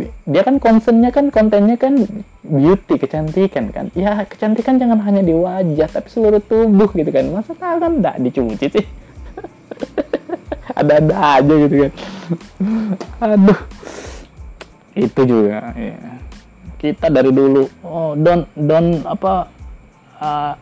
dia 0.00 0.40
kan 0.40 0.56
concernnya 0.56 1.12
kan 1.12 1.28
kontennya 1.28 1.76
kan 1.76 2.00
beauty 2.40 2.96
kecantikan 2.96 3.68
kan. 3.68 3.92
Ya 3.92 4.24
kecantikan 4.24 4.80
jangan 4.80 5.04
hanya 5.04 5.20
di 5.20 5.36
wajah 5.36 5.88
tapi 5.92 6.08
seluruh 6.08 6.40
tubuh 6.40 6.88
gitu 6.96 7.12
kan. 7.12 7.28
Masa 7.28 7.52
tangan 7.52 8.00
enggak 8.00 8.16
dicuci 8.24 8.66
sih? 8.72 8.86
Ada-ada 10.80 11.16
aja 11.36 11.54
gitu 11.68 11.76
kan. 11.84 11.92
Aduh. 13.20 13.60
Itu 14.96 15.20
juga 15.28 15.72
ya. 15.76 15.96
kita 16.80 17.12
dari 17.12 17.30
dulu. 17.30 17.68
Oh 17.84 18.16
don 18.16 18.48
don 18.56 19.04
apa 19.04 19.46
uh, 20.18 20.52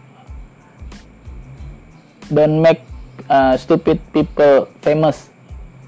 don't 2.35 2.59
make 2.59 2.83
uh, 3.31 3.55
stupid 3.55 4.03
people 4.11 4.67
famous. 4.83 5.31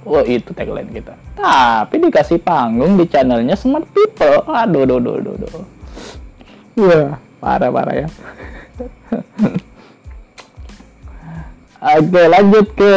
Oh 0.06 0.22
itu 0.22 0.54
tagline 0.54 0.90
kita 0.94 1.21
tapi 1.32 1.96
dikasih 1.98 2.38
panggung 2.44 3.00
di 3.00 3.08
channelnya 3.08 3.56
Smart 3.56 3.88
People. 3.90 4.44
Aduh, 4.44 4.84
aduh, 4.84 4.98
aduh, 5.00 5.14
aduh, 5.16 5.34
aduh. 5.36 5.64
Wah, 6.76 7.16
parah, 7.40 7.70
parah 7.72 7.94
ya. 7.96 8.08
Oke, 11.82 12.22
lanjut 12.30 12.66
ke 12.78 12.94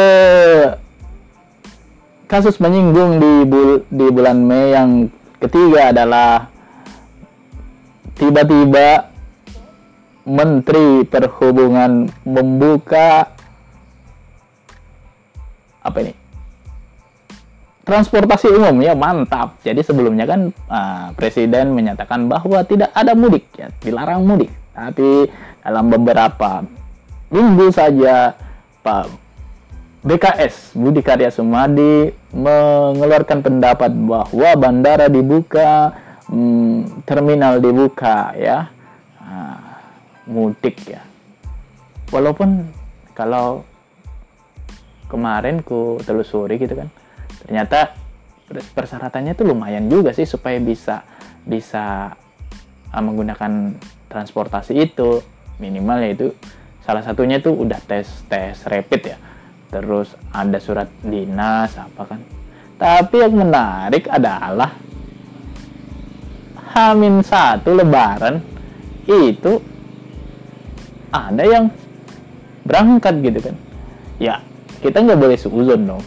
kasus 2.30 2.58
menyinggung 2.62 3.18
di 3.18 3.32
bul 3.46 3.82
di 3.90 4.06
bulan 4.14 4.46
Mei 4.46 4.74
yang 4.74 5.10
ketiga 5.42 5.90
adalah 5.90 6.46
tiba-tiba 8.14 9.10
Menteri 10.26 11.06
Perhubungan 11.06 12.10
membuka 12.26 13.30
apa 15.86 15.98
ini 16.02 16.25
transportasi 17.86 18.50
umum 18.50 18.82
ya 18.82 18.98
mantap. 18.98 19.62
Jadi 19.62 19.78
sebelumnya 19.86 20.26
kan 20.26 20.50
uh, 20.66 21.14
presiden 21.14 21.70
menyatakan 21.70 22.26
bahwa 22.26 22.66
tidak 22.66 22.90
ada 22.90 23.14
mudik 23.14 23.46
ya, 23.54 23.70
dilarang 23.78 24.26
mudik. 24.26 24.50
Tapi 24.74 25.30
dalam 25.62 25.86
beberapa 25.88 26.66
minggu 27.30 27.70
saja 27.70 28.34
Pak 28.82 29.06
BKS 30.02 30.74
Budi 30.74 31.02
Karya 31.02 31.30
Sumadi 31.30 32.10
mengeluarkan 32.34 33.42
pendapat 33.42 33.90
bahwa 33.94 34.50
bandara 34.58 35.06
dibuka, 35.06 35.94
hmm, 36.26 37.06
terminal 37.06 37.62
dibuka 37.62 38.34
ya. 38.34 38.66
uh, 39.22 39.58
mudik 40.26 40.90
ya. 40.90 41.06
Walaupun 42.10 42.66
kalau 43.14 43.62
kemarin 45.06 45.62
ku 45.62 46.02
telusuri 46.02 46.58
gitu 46.58 46.74
kan 46.74 46.90
ternyata 47.46 47.94
persyaratannya 48.50 49.34
itu 49.34 49.42
lumayan 49.42 49.90
juga 49.90 50.14
sih 50.14 50.26
supaya 50.26 50.58
bisa 50.62 51.02
bisa 51.42 52.14
uh, 52.90 53.02
menggunakan 53.02 53.74
transportasi 54.10 54.74
itu. 54.76 55.22
Minimal 55.56 55.98
yaitu 56.04 56.26
salah 56.84 57.00
satunya 57.00 57.40
itu 57.40 57.48
udah 57.48 57.80
tes 57.86 58.06
tes 58.28 58.60
rapid 58.68 59.16
ya. 59.16 59.18
Terus 59.72 60.14
ada 60.30 60.58
surat 60.60 60.90
dinas 61.00 61.74
apa 61.74 62.02
kan. 62.04 62.20
Tapi 62.76 63.24
yang 63.24 63.34
menarik 63.34 64.04
adalah 64.12 64.76
Hamin 66.76 67.24
satu 67.24 67.72
lebaran 67.72 68.44
itu 69.08 69.64
ada 71.08 71.40
yang 71.40 71.72
berangkat 72.68 73.14
gitu 73.24 73.38
kan. 73.40 73.56
Ya 74.20 74.44
kita 74.84 75.00
nggak 75.00 75.18
boleh 75.18 75.38
seuzon 75.40 75.88
dong 75.88 76.04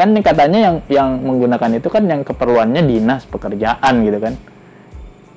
kan 0.00 0.16
katanya 0.24 0.58
yang 0.64 0.76
yang 0.88 1.08
menggunakan 1.20 1.76
itu 1.76 1.92
kan 1.92 2.08
yang 2.08 2.24
keperluannya 2.24 2.80
dinas 2.88 3.28
pekerjaan 3.28 4.00
gitu 4.00 4.16
kan. 4.16 4.34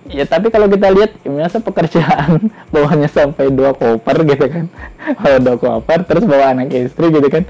Ya 0.08 0.24
tapi 0.24 0.52
kalau 0.52 0.72
kita 0.72 0.88
lihat 0.92 1.20
biasa 1.24 1.60
pekerjaan 1.60 2.48
bawahnya 2.74 3.12
sampai 3.12 3.52
dua 3.52 3.76
koper 3.76 4.24
gitu 4.24 4.46
kan. 4.48 4.66
Kalau 5.24 5.38
dua 5.40 5.56
koper 5.60 6.04
terus 6.04 6.24
bawa 6.28 6.56
anak 6.56 6.72
istri 6.76 7.08
gitu 7.12 7.28
kan. 7.28 7.44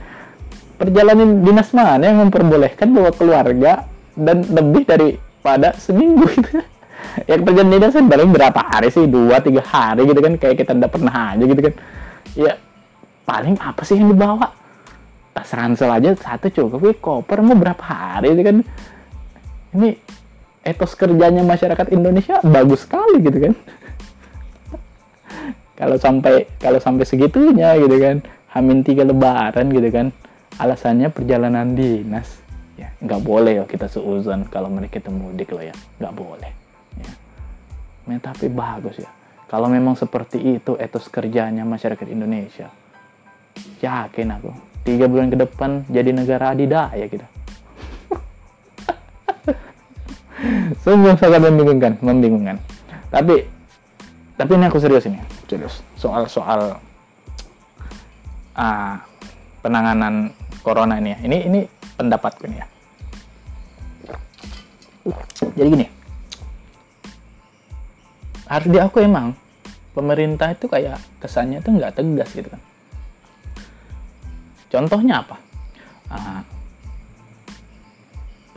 Perjalanan 0.78 1.46
dinas 1.46 1.70
mana 1.74 2.02
yang 2.02 2.18
memperbolehkan 2.22 2.94
bawa 2.94 3.10
keluarga 3.14 3.86
dan 4.14 4.46
lebih 4.46 4.86
daripada 4.86 5.74
seminggu 5.78 6.30
gitu? 6.30 6.62
Yang 7.30 7.42
perjalanan 7.46 7.74
dinas 7.78 7.94
kan 7.94 8.06
paling 8.10 8.30
berapa 8.34 8.62
hari 8.74 8.90
sih? 8.90 9.06
Dua 9.06 9.38
tiga 9.42 9.62
hari 9.66 10.10
gitu 10.10 10.18
kan. 10.22 10.34
Kayak 10.38 10.66
kita 10.66 10.72
udah 10.78 10.90
pernah 10.90 11.14
aja 11.34 11.44
gitu 11.46 11.62
kan. 11.62 11.74
Ya 12.34 12.54
paling 13.26 13.58
apa 13.62 13.82
sih 13.86 13.98
yang 13.98 14.14
dibawa 14.14 14.63
tas 15.34 15.50
ransel 15.54 15.90
aja 15.90 16.14
satu 16.14 16.48
cukup 16.54 17.02
koper 17.02 17.42
mau 17.42 17.58
berapa 17.58 17.82
hari 17.82 18.38
gitu 18.38 18.44
kan? 18.46 18.58
Ini 19.74 19.90
etos 20.62 20.94
kerjanya 20.94 21.42
masyarakat 21.42 21.90
Indonesia 21.92 22.38
bagus 22.46 22.86
sekali 22.86 23.20
gitu 23.20 23.50
kan. 23.50 23.54
Kalau 25.80 25.98
sampai 25.98 26.46
kalau 26.62 26.78
sampai 26.78 27.04
segitunya 27.04 27.74
gitu 27.82 27.98
kan. 27.98 28.22
Hamin 28.54 28.86
tiga 28.86 29.02
lebaran 29.02 29.74
gitu 29.74 29.90
kan. 29.90 30.14
Alasannya 30.62 31.10
perjalanan 31.10 31.74
dinas. 31.74 32.40
Ya 32.78 32.94
nggak 33.02 33.22
boleh 33.26 33.58
ya 33.58 33.66
kita 33.66 33.90
seuzon 33.90 34.46
kalau 34.50 34.70
mereka 34.70 35.02
itu 35.02 35.10
mudik 35.10 35.50
loh 35.50 35.66
ya. 35.66 35.74
Nggak 35.98 36.14
boleh. 36.14 36.52
Ya. 37.02 37.12
Men, 38.06 38.22
tapi 38.22 38.54
bagus 38.54 39.02
ya. 39.02 39.10
Kalau 39.50 39.66
memang 39.66 39.98
seperti 39.98 40.62
itu 40.62 40.78
etos 40.78 41.10
kerjanya 41.10 41.66
masyarakat 41.66 42.06
Indonesia 42.06 42.70
yakin 43.82 44.30
aku 44.34 44.52
tiga 44.84 45.08
bulan 45.08 45.32
ke 45.32 45.38
depan 45.40 45.88
jadi 45.88 46.12
negara 46.12 46.52
adidaya 46.52 47.08
kita 47.08 47.28
Sungguh 50.84 51.16
sangat 51.16 51.40
membingungkan, 51.40 51.96
membingungkan. 52.04 52.60
Tapi 53.08 53.48
tapi 54.36 54.52
ini 54.58 54.66
aku 54.68 54.80
serius 54.82 55.08
ini, 55.08 55.20
serius. 55.48 55.80
Soal 55.96 56.28
soal 56.28 56.76
uh, 58.58 58.96
penanganan 59.64 60.36
corona 60.60 61.00
ini 61.00 61.16
ya. 61.16 61.20
Ini 61.24 61.38
ini 61.48 61.60
pendapatku 61.96 62.44
nih 62.50 62.60
ya. 62.60 62.68
Jadi 65.54 65.68
gini, 65.68 65.88
harus 68.48 68.68
diakui 68.72 69.04
emang 69.08 69.36
pemerintah 69.96 70.52
itu 70.56 70.68
kayak 70.68 71.00
kesannya 71.24 71.60
itu 71.64 71.70
nggak 71.72 71.96
tegas 72.00 72.30
gitu 72.36 72.52
kan. 72.52 72.62
Contohnya 74.74 75.22
apa? 75.22 75.38
Uh, 76.10 76.42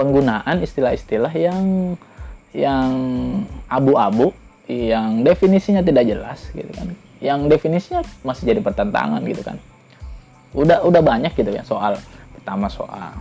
penggunaan 0.00 0.64
istilah-istilah 0.64 1.28
yang 1.36 1.92
yang 2.56 2.90
abu-abu 3.68 4.32
yang 4.64 5.20
definisinya 5.20 5.84
tidak 5.84 6.08
jelas 6.08 6.48
gitu 6.56 6.72
kan. 6.72 6.88
Yang 7.20 7.52
definisinya 7.52 8.00
masih 8.24 8.48
jadi 8.48 8.64
pertentangan 8.64 9.20
gitu 9.28 9.44
kan. 9.44 9.60
Udah 10.56 10.80
udah 10.88 11.04
banyak 11.04 11.36
gitu 11.36 11.52
ya 11.52 11.60
soal. 11.68 12.00
Pertama 12.32 12.72
soal 12.72 13.12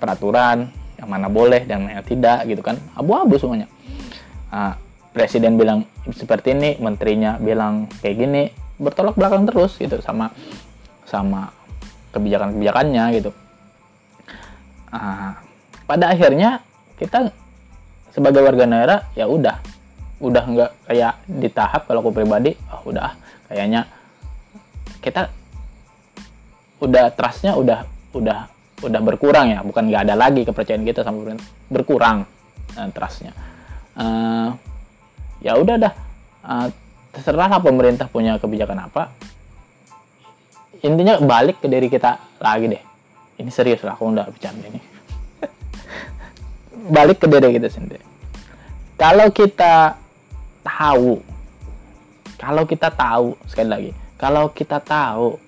peraturan 0.00 0.72
yang 0.96 1.08
mana 1.12 1.28
boleh 1.28 1.68
dan 1.68 1.84
mana 1.84 2.00
tidak 2.00 2.48
gitu 2.48 2.64
kan. 2.64 2.80
Abu-abu 2.96 3.36
semuanya. 3.36 3.68
Nah, 4.48 4.80
presiden 5.12 5.60
bilang 5.60 5.84
seperti 6.16 6.56
ini 6.56 6.80
menterinya 6.80 7.36
bilang 7.36 7.92
kayak 8.00 8.16
gini 8.16 8.42
bertolak 8.80 9.20
belakang 9.20 9.44
terus 9.44 9.76
gitu 9.76 10.00
sama 10.00 10.32
sama 11.04 11.57
kebijakan-kebijakannya 12.12 13.04
gitu. 13.20 13.30
Uh, 14.88 15.36
pada 15.84 16.12
akhirnya 16.12 16.64
kita 16.96 17.32
sebagai 18.12 18.40
warga 18.40 18.64
negara 18.64 18.96
ya 19.12 19.28
udah 19.28 19.60
udah 20.18 20.44
nggak 20.44 20.70
kayak 20.90 21.14
di 21.28 21.48
tahap 21.52 21.86
kalau 21.86 22.02
aku 22.02 22.10
pribadi 22.10 22.56
oh 22.74 22.90
udah 22.90 23.14
kayaknya 23.46 23.86
kita 24.98 25.30
udah 26.82 27.14
trustnya 27.14 27.54
udah 27.54 27.86
udah 28.16 28.50
udah 28.82 29.00
berkurang 29.02 29.54
ya 29.54 29.60
bukan 29.62 29.90
nggak 29.90 30.02
ada 30.10 30.14
lagi 30.18 30.42
kepercayaan 30.42 30.82
kita 30.82 31.06
sama 31.06 31.22
pemerintah 31.22 31.48
berkurang 31.70 32.18
uh, 32.74 32.88
trustnya. 32.90 33.32
Uh, 33.98 34.54
ya 35.42 35.54
udah 35.58 35.76
dah 35.78 35.92
uh, 36.46 36.66
terserah 37.14 37.58
pemerintah 37.58 38.06
punya 38.10 38.38
kebijakan 38.38 38.86
apa 38.90 39.10
intinya 40.82 41.18
balik 41.18 41.62
ke 41.62 41.66
diri 41.66 41.90
kita 41.90 42.38
lagi 42.38 42.70
deh. 42.70 42.82
Ini 43.38 43.50
serius 43.54 43.82
lah 43.86 43.94
aku 43.94 44.10
nggak 44.10 44.28
bercanda 44.34 44.66
ini. 44.66 44.80
Balik 46.96 47.22
ke 47.22 47.26
diri 47.30 47.54
kita 47.54 47.70
sendiri. 47.70 48.02
Kalau 48.98 49.30
kita 49.30 49.94
tahu 50.66 51.22
kalau 52.38 52.62
kita 52.66 52.90
tahu 52.90 53.34
sekali 53.46 53.68
lagi 53.70 53.90
kalau 54.18 54.50
kita 54.50 54.82
tahu 54.82 55.38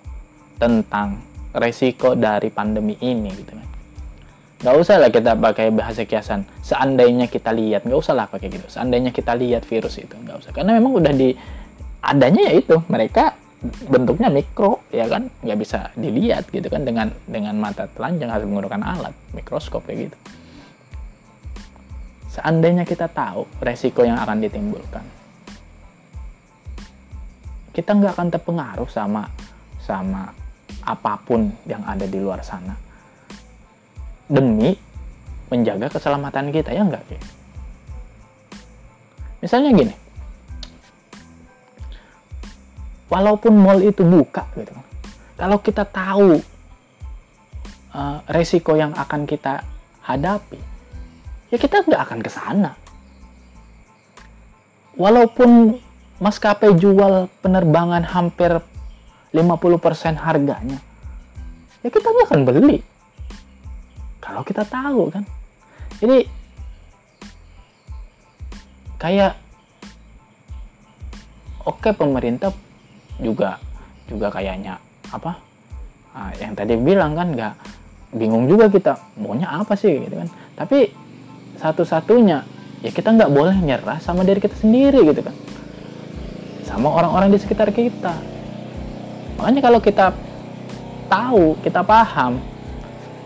tentang 0.58 1.18
resiko 1.50 2.14
dari 2.14 2.48
pandemi 2.54 2.94
ini 3.02 3.30
gitu 3.34 3.52
kan. 3.58 3.68
Nggak 4.60 4.76
usah 4.76 4.96
lah 5.00 5.10
kita 5.10 5.34
pakai 5.34 5.72
bahasa 5.74 6.06
kiasan 6.06 6.46
seandainya 6.62 7.26
kita 7.26 7.50
lihat 7.50 7.82
nggak 7.82 7.98
usah 7.98 8.14
lah 8.14 8.30
pakai 8.30 8.54
gitu. 8.54 8.70
Seandainya 8.70 9.10
kita 9.10 9.34
lihat 9.34 9.66
virus 9.66 9.98
itu 9.98 10.14
nggak 10.14 10.46
usah. 10.46 10.50
Karena 10.54 10.78
memang 10.78 11.02
udah 11.02 11.10
di 11.10 11.34
adanya 12.00 12.48
ya 12.48 12.54
itu 12.60 12.76
mereka 12.86 13.34
bentuknya 13.88 14.28
mikro 14.32 14.84
ya 14.92 15.06
kan? 15.06 15.28
Nggak 15.44 15.58
bisa 15.60 15.78
dilihat 15.96 16.48
gitu 16.48 16.66
kan 16.68 16.82
dengan 16.84 17.12
dengan 17.28 17.56
mata 17.60 17.86
telanjang 17.92 18.32
harus 18.32 18.46
menggunakan 18.48 18.82
alat 18.82 19.14
mikroskop 19.36 19.84
kayak 19.84 20.10
gitu. 20.10 20.16
Seandainya 22.30 22.86
kita 22.86 23.10
tahu 23.10 23.44
resiko 23.60 24.06
yang 24.06 24.18
akan 24.20 24.38
ditimbulkan 24.42 25.04
kita 27.70 27.94
nggak 27.94 28.18
akan 28.18 28.28
terpengaruh 28.34 28.90
sama 28.90 29.30
sama 29.78 30.26
apa 30.82 31.14
pun 31.22 31.54
yang 31.70 31.86
ada 31.86 32.02
di 32.02 32.18
luar 32.18 32.42
sana. 32.42 32.74
Demi 34.26 34.74
menjaga 35.50 35.90
keselamatan 35.90 36.54
kita 36.54 36.70
ya 36.70 36.86
enggak 36.86 37.02
ya 37.10 37.20
misalnya 39.42 39.70
gini 39.74 39.94
walaupun 43.10 43.52
mall 43.58 43.82
itu 43.82 44.06
buka 44.06 44.46
gitu. 44.54 44.72
Kalau 45.36 45.58
kita 45.58 45.84
tahu 45.84 46.38
uh, 47.92 48.18
resiko 48.30 48.78
yang 48.78 48.94
akan 48.94 49.26
kita 49.26 49.66
hadapi 50.06 50.58
ya 51.50 51.56
kita 51.58 51.82
nggak 51.84 52.02
akan 52.06 52.18
ke 52.22 52.30
sana. 52.30 52.72
Walaupun 54.94 55.74
maskapai 56.22 56.76
jual 56.76 57.26
penerbangan 57.40 58.04
hampir 58.04 58.62
50% 59.32 60.20
harganya 60.20 60.78
ya 61.80 61.88
kita 61.88 62.06
nggak 62.06 62.26
akan 62.30 62.42
beli. 62.46 62.78
Kalau 64.20 64.44
kita 64.44 64.62
tahu 64.68 65.10
kan. 65.10 65.24
Jadi 66.00 66.28
kayak 69.00 69.32
oke 71.64 71.80
okay, 71.80 71.92
pemerintah 71.96 72.52
juga 73.22 73.60
juga 74.10 74.32
kayaknya 74.32 74.80
apa 75.14 75.38
nah, 76.16 76.32
yang 76.40 76.52
tadi 76.58 76.74
bilang 76.74 77.14
kan 77.14 77.30
nggak 77.30 77.54
bingung 78.14 78.50
juga 78.50 78.66
kita 78.66 78.98
maunya 79.18 79.46
apa 79.46 79.78
sih 79.78 80.02
gitu 80.02 80.14
kan. 80.18 80.28
Tapi 80.58 80.90
satu-satunya 81.60 82.42
ya 82.82 82.90
kita 82.90 83.14
nggak 83.14 83.30
boleh 83.30 83.54
nyerah 83.60 84.02
sama 84.02 84.26
diri 84.26 84.42
kita 84.42 84.56
sendiri 84.58 85.06
gitu 85.06 85.22
kan. 85.22 85.34
Sama 86.66 86.90
orang-orang 86.90 87.30
di 87.34 87.38
sekitar 87.38 87.70
kita. 87.70 88.14
Makanya 89.38 89.60
kalau 89.62 89.80
kita 89.82 90.06
tahu 91.10 91.58
kita 91.62 91.82
paham 91.86 92.38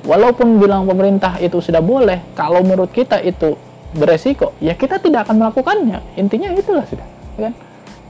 walaupun 0.05 0.61
bilang 0.61 0.85
pemerintah 0.85 1.41
itu 1.41 1.61
sudah 1.61 1.81
boleh 1.81 2.21
kalau 2.37 2.61
menurut 2.61 2.93
kita 2.93 3.21
itu 3.25 3.57
beresiko 3.97 4.53
ya 4.61 4.77
kita 4.77 5.01
tidak 5.01 5.29
akan 5.29 5.49
melakukannya. 5.49 5.99
Intinya 6.21 6.53
itulah 6.53 6.85
sudah 6.85 7.09
ya 7.41 7.51
kan 7.51 7.55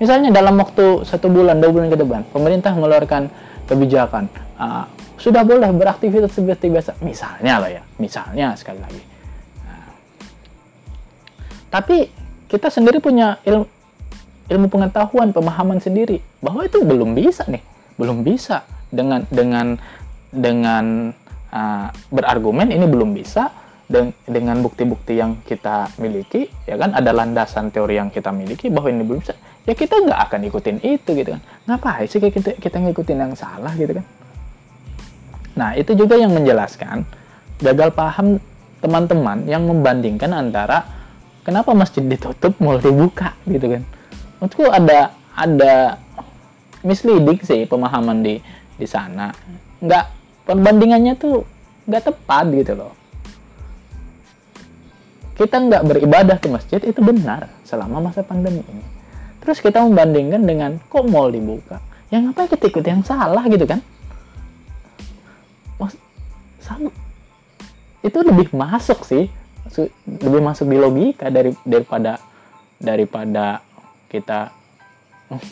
Misalnya 0.03 0.35
dalam 0.35 0.59
waktu 0.59 1.07
satu 1.07 1.31
bulan, 1.31 1.63
dua 1.63 1.71
bulan 1.71 1.89
ke 1.91 1.99
depan, 1.99 2.21
pemerintah 2.35 2.75
mengeluarkan 2.75 3.31
kebijakan 3.71 4.27
uh, 4.59 4.85
sudah 5.15 5.47
boleh 5.47 5.71
beraktivitas 5.71 6.35
seperti 6.35 6.69
biasa. 6.69 6.99
Misalnya 7.01 7.63
loh 7.63 7.71
ya, 7.71 7.83
misalnya 8.03 8.59
sekali 8.59 8.83
lagi. 8.83 9.03
Nah, 9.63 9.87
tapi 11.71 12.11
kita 12.51 12.69
sendiri 12.69 12.99
punya 12.99 13.39
ilmu, 13.47 13.67
ilmu 14.51 14.67
pengetahuan, 14.67 15.31
pemahaman 15.31 15.79
sendiri 15.79 16.19
bahwa 16.43 16.67
itu 16.67 16.83
belum 16.83 17.15
bisa 17.15 17.47
nih, 17.47 17.63
belum 17.95 18.27
bisa 18.27 18.67
dengan 18.91 19.23
dengan 19.31 19.79
dengan 20.35 21.15
uh, 21.55 21.89
berargumen 22.11 22.75
ini 22.75 22.87
belum 22.91 23.15
bisa 23.15 23.55
dan 23.87 24.11
dengan 24.27 24.59
bukti-bukti 24.65 25.21
yang 25.21 25.39
kita 25.45 25.93
miliki 26.01 26.49
ya 26.65 26.75
kan 26.81 26.97
ada 26.97 27.13
landasan 27.13 27.69
teori 27.69 28.01
yang 28.01 28.09
kita 28.09 28.33
miliki 28.33 28.73
bahwa 28.73 28.89
ini 28.91 29.05
belum 29.05 29.21
bisa 29.21 29.37
ya 29.65 29.73
kita 29.73 29.97
nggak 30.05 30.21
akan 30.31 30.41
ikutin 30.49 30.79
itu 30.85 31.11
gitu 31.17 31.37
kan. 31.37 31.43
Ngapain 31.65 32.07
sih 32.09 32.21
kita 32.21 32.57
kita 32.61 32.77
ngikutin 32.81 33.19
yang 33.19 33.33
salah 33.37 33.73
gitu 33.77 33.97
kan? 33.97 34.07
Nah 35.57 35.73
itu 35.77 35.97
juga 35.97 36.21
yang 36.21 36.33
menjelaskan 36.37 37.09
gagal 37.61 37.91
paham 37.97 38.37
teman-teman 38.85 39.49
yang 39.49 39.65
membandingkan 39.65 40.29
antara 40.37 40.85
kenapa 41.41 41.73
masjid 41.73 42.05
ditutup 42.05 42.53
mau 42.61 42.77
dibuka 42.77 43.33
gitu 43.49 43.81
kan. 43.81 43.83
Menurutku 44.41 44.69
ada 44.69 45.17
ada 45.33 45.97
misleading 46.85 47.41
sih 47.41 47.65
pemahaman 47.65 48.21
di 48.21 48.37
di 48.77 48.85
sana. 48.85 49.33
Nggak 49.81 50.05
perbandingannya 50.45 51.17
tuh 51.17 51.41
nggak 51.89 52.05
tepat 52.05 52.45
gitu 52.53 52.73
loh. 52.77 52.93
Kita 55.35 55.57
nggak 55.57 55.83
beribadah 55.89 56.37
ke 56.37 56.47
masjid 56.53 56.79
itu 56.85 57.01
benar 57.01 57.49
selama 57.65 58.13
masa 58.13 58.23
pandemi 58.23 58.63
ini 58.71 58.95
terus 59.45 59.61
kita 59.61 59.85
membandingkan 59.85 60.43
dengan 60.43 60.81
kok 60.89 61.05
mall 61.05 61.29
dibuka? 61.29 61.79
Yang 62.09 62.33
apa 62.33 62.49
kita 62.51 62.65
ikut 62.73 62.85
yang 62.85 63.03
salah 63.05 63.45
gitu 63.47 63.69
kan? 63.69 63.85
Mas, 65.77 65.95
sama. 66.59 66.91
Itu 68.01 68.25
lebih 68.25 68.51
masuk 68.57 69.05
sih. 69.05 69.29
Lebih 70.07 70.41
masuk 70.41 70.69
di 70.71 70.77
logika 70.81 71.29
dari 71.29 71.53
daripada 71.65 72.21
daripada 72.81 73.61
kita 74.09 74.53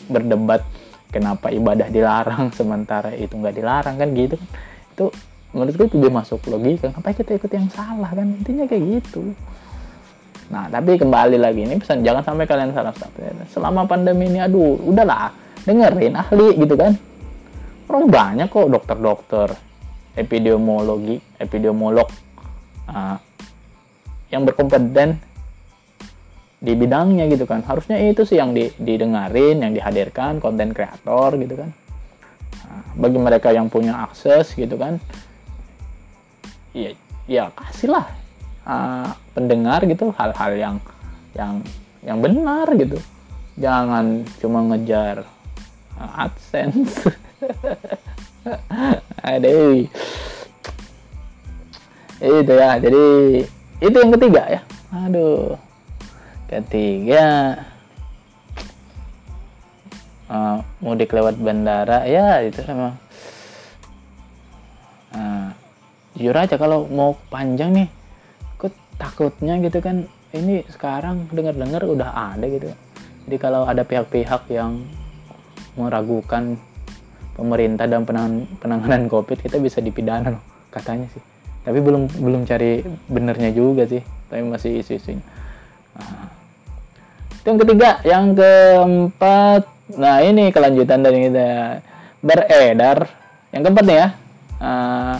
berdebat 0.07 0.63
kenapa 1.11 1.49
ibadah 1.51 1.89
dilarang 1.91 2.49
sementara 2.57 3.11
itu 3.13 3.37
nggak 3.37 3.55
dilarang 3.55 3.95
kan 4.01 4.09
gitu 4.17 4.35
kan? 4.37 4.49
Itu 4.93 5.05
menurutku 5.53 5.85
itu 5.85 5.95
lebih 6.01 6.13
masuk 6.13 6.39
logika. 6.49 6.89
Kenapa 6.89 7.13
kita 7.13 7.37
ikut 7.37 7.51
yang 7.53 7.67
salah 7.69 8.09
kan? 8.09 8.25
Intinya 8.25 8.65
kayak 8.65 8.83
gitu 9.01 9.37
nah 10.51 10.67
tapi 10.67 10.99
kembali 10.99 11.39
lagi 11.39 11.63
ini 11.63 11.79
pesan 11.79 12.03
jangan 12.03 12.23
sampai 12.23 12.45
kalian 12.47 12.75
salah 12.75 12.91
selama 13.47 13.87
pandemi 13.87 14.27
ini 14.27 14.43
aduh 14.43 14.75
udahlah 14.83 15.43
dengerin 15.63 16.13
ahli 16.19 16.59
gitu 16.59 16.75
kan? 16.75 16.93
Orang 17.87 18.11
banyak 18.11 18.47
kok 18.51 18.67
dokter-dokter 18.71 19.49
epidemiologi 20.13 21.17
epidemiolog 21.39 22.07
uh, 22.87 23.17
yang 24.29 24.43
berkompeten 24.43 25.19
di 26.63 26.73
bidangnya 26.75 27.27
gitu 27.31 27.43
kan? 27.47 27.63
Harusnya 27.63 27.99
itu 27.99 28.23
sih 28.23 28.39
yang 28.39 28.55
di, 28.55 28.71
didengarin 28.79 29.63
yang 29.63 29.71
dihadirkan 29.75 30.39
konten 30.39 30.71
kreator 30.71 31.35
gitu 31.39 31.59
kan? 31.59 31.69
Nah, 32.63 32.83
bagi 32.99 33.19
mereka 33.19 33.51
yang 33.51 33.67
punya 33.67 34.03
akses 34.03 34.55
gitu 34.55 34.75
kan? 34.75 34.99
Ya 36.75 36.95
ya 37.23 37.47
kasihlah 37.55 38.22
uh, 38.67 39.11
pendengar 39.35 39.83
gitu 39.87 40.11
hal-hal 40.15 40.51
yang 40.55 40.75
yang 41.35 41.53
yang 42.03 42.19
benar 42.19 42.67
gitu. 42.75 42.99
Jangan 43.59 44.25
cuma 44.41 44.65
ngejar 44.73 45.27
uh, 45.99 46.11
adsense. 46.27 47.09
Ada 49.23 49.49
itu 52.23 52.53
ya 52.55 52.79
jadi 52.79 53.05
itu 53.83 53.97
yang 53.99 54.11
ketiga 54.15 54.43
ya. 54.47 54.61
Aduh 54.91 55.59
ketiga. 56.47 57.59
Uh, 60.33 60.65
mudik 60.81 61.13
lewat 61.13 61.37
bandara 61.37 62.07
ya 62.07 62.41
itu 62.41 62.63
memang. 62.67 62.95
Uh, 65.13 65.53
jujur 66.17 66.33
aja 66.33 66.57
kalau 66.57 66.89
mau 66.89 67.13
panjang 67.29 67.69
nih 67.69 67.89
takutnya 69.03 69.59
gitu 69.59 69.83
kan 69.83 70.07
ini 70.31 70.63
sekarang 70.71 71.27
dengar-dengar 71.29 71.83
udah 71.83 72.33
ada 72.33 72.45
gitu. 72.47 72.71
Jadi 73.27 73.35
kalau 73.39 73.67
ada 73.67 73.83
pihak-pihak 73.83 74.47
yang 74.51 74.83
meragukan 75.75 76.55
pemerintah 77.35 77.85
dan 77.89 78.07
penanganan, 78.07 78.47
penanganan 78.63 79.03
covid 79.11 79.43
kita 79.43 79.59
bisa 79.59 79.83
dipidana 79.83 80.39
loh 80.39 80.43
katanya 80.71 81.11
sih. 81.11 81.23
Tapi 81.63 81.79
belum 81.79 82.07
belum 82.19 82.41
cari 82.47 82.83
benernya 83.11 83.51
juga 83.51 83.83
sih 83.87 84.01
tapi 84.31 84.41
masih 84.47 84.81
isu-isunya. 84.81 85.23
Nah, 85.93 86.27
yang 87.43 87.57
ketiga 87.59 87.89
yang 88.07 88.25
keempat 88.33 89.67
nah 89.99 90.23
ini 90.23 90.49
kelanjutan 90.49 91.03
dari 91.03 91.27
kita. 91.27 91.51
Beredar. 92.23 92.97
Yang 93.51 93.61
keempat 93.69 93.85
nih 93.85 93.97
ya 93.99 94.07
uh, 94.63 95.17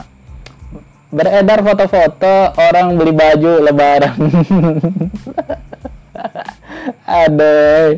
beredar 1.13 1.61
foto-foto 1.61 2.57
orang 2.57 2.97
beli 2.97 3.13
baju 3.13 3.61
lebaran. 3.61 4.17
Ada 7.05 7.93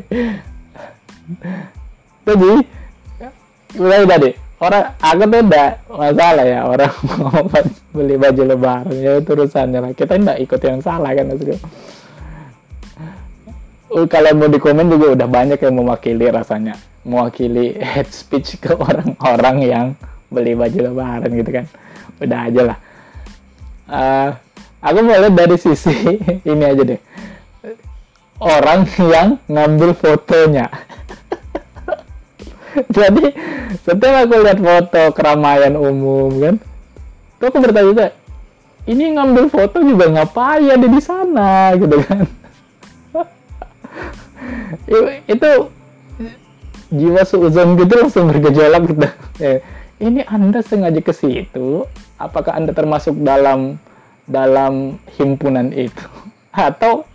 jadi 2.25 2.51
mulai 3.80 4.04
tadi 4.06 4.30
orang 4.60 4.86
aku 4.99 5.23
tuh 5.32 5.41
enggak 5.41 5.71
masalah 5.89 6.45
ya 6.45 6.60
orang 6.67 6.93
mau 7.23 7.39
beli 7.95 8.15
baju 8.19 8.41
lebaran. 8.43 8.95
Ya 8.99 9.23
itu 9.23 9.32
urusannya 9.32 9.80
lah. 9.80 9.91
Kita 9.95 10.19
enggak 10.19 10.43
ikut 10.43 10.60
yang 10.60 10.84
salah 10.84 11.15
kan 11.15 11.25
maksudnya 11.32 11.58
uh, 13.95 14.06
kalau 14.12 14.36
mau 14.36 14.51
di 14.51 14.60
komen 14.60 14.91
juga 14.91 15.15
udah 15.15 15.28
banyak 15.32 15.60
yang 15.63 15.75
mewakili 15.80 16.28
rasanya. 16.28 16.75
Mewakili 17.08 17.80
head 17.80 18.12
speech 18.12 18.60
ke 18.60 18.75
orang-orang 18.91 19.58
yang 19.63 19.86
beli 20.28 20.51
baju 20.51 20.91
lebaran 20.91 21.32
gitu 21.32 21.51
kan. 21.63 21.65
Udah 22.19 22.51
aja 22.51 22.63
lah 22.75 22.80
uh, 23.89 24.29
aku 24.81 24.99
mulai 25.01 25.31
dari 25.33 25.57
sisi 25.57 25.93
ini 26.51 26.63
aja 26.65 26.83
deh. 26.83 27.01
Orang 28.37 28.85
yang 28.99 29.39
ngambil 29.47 29.95
fotonya. 29.95 30.67
Jadi 32.95 33.31
setelah 33.87 34.27
aku 34.27 34.35
lihat 34.43 34.59
foto 34.59 35.03
keramaian 35.15 35.79
umum 35.79 36.31
kan 36.43 36.55
tuh 37.39 37.47
aku 37.47 37.57
bertanya 37.63 37.87
juga 37.87 38.05
ini 38.85 39.17
ngambil 39.17 39.49
foto 39.49 39.81
juga 39.81 40.05
ngapain? 40.13 40.69
Ada 40.69 40.87
di 40.87 41.01
sana 41.01 41.49
gitu 41.81 41.97
kan. 42.05 42.25
Itu 45.25 45.51
jiwa 46.93 47.21
seuzon 47.25 47.75
gitu 47.81 47.93
langsung 47.97 48.29
bergejolak 48.29 48.81
gitu. 48.85 49.07
Eh, 49.41 49.59
ini 50.05 50.21
Anda 50.29 50.61
sengaja 50.61 51.01
ke 51.01 51.09
situ? 51.09 51.89
Apakah 52.21 52.53
Anda 52.53 52.69
termasuk 52.71 53.17
dalam 53.25 53.81
dalam 54.29 55.01
himpunan 55.17 55.73
itu? 55.73 56.05
Atau 56.53 57.09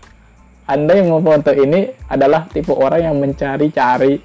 Anda 0.67 0.99
yang 0.99 1.15
memfoto 1.15 1.55
ini 1.55 1.95
adalah 2.11 2.51
tipe 2.51 2.75
orang 2.75 3.03
yang 3.07 3.15
mencari-cari 3.19 4.19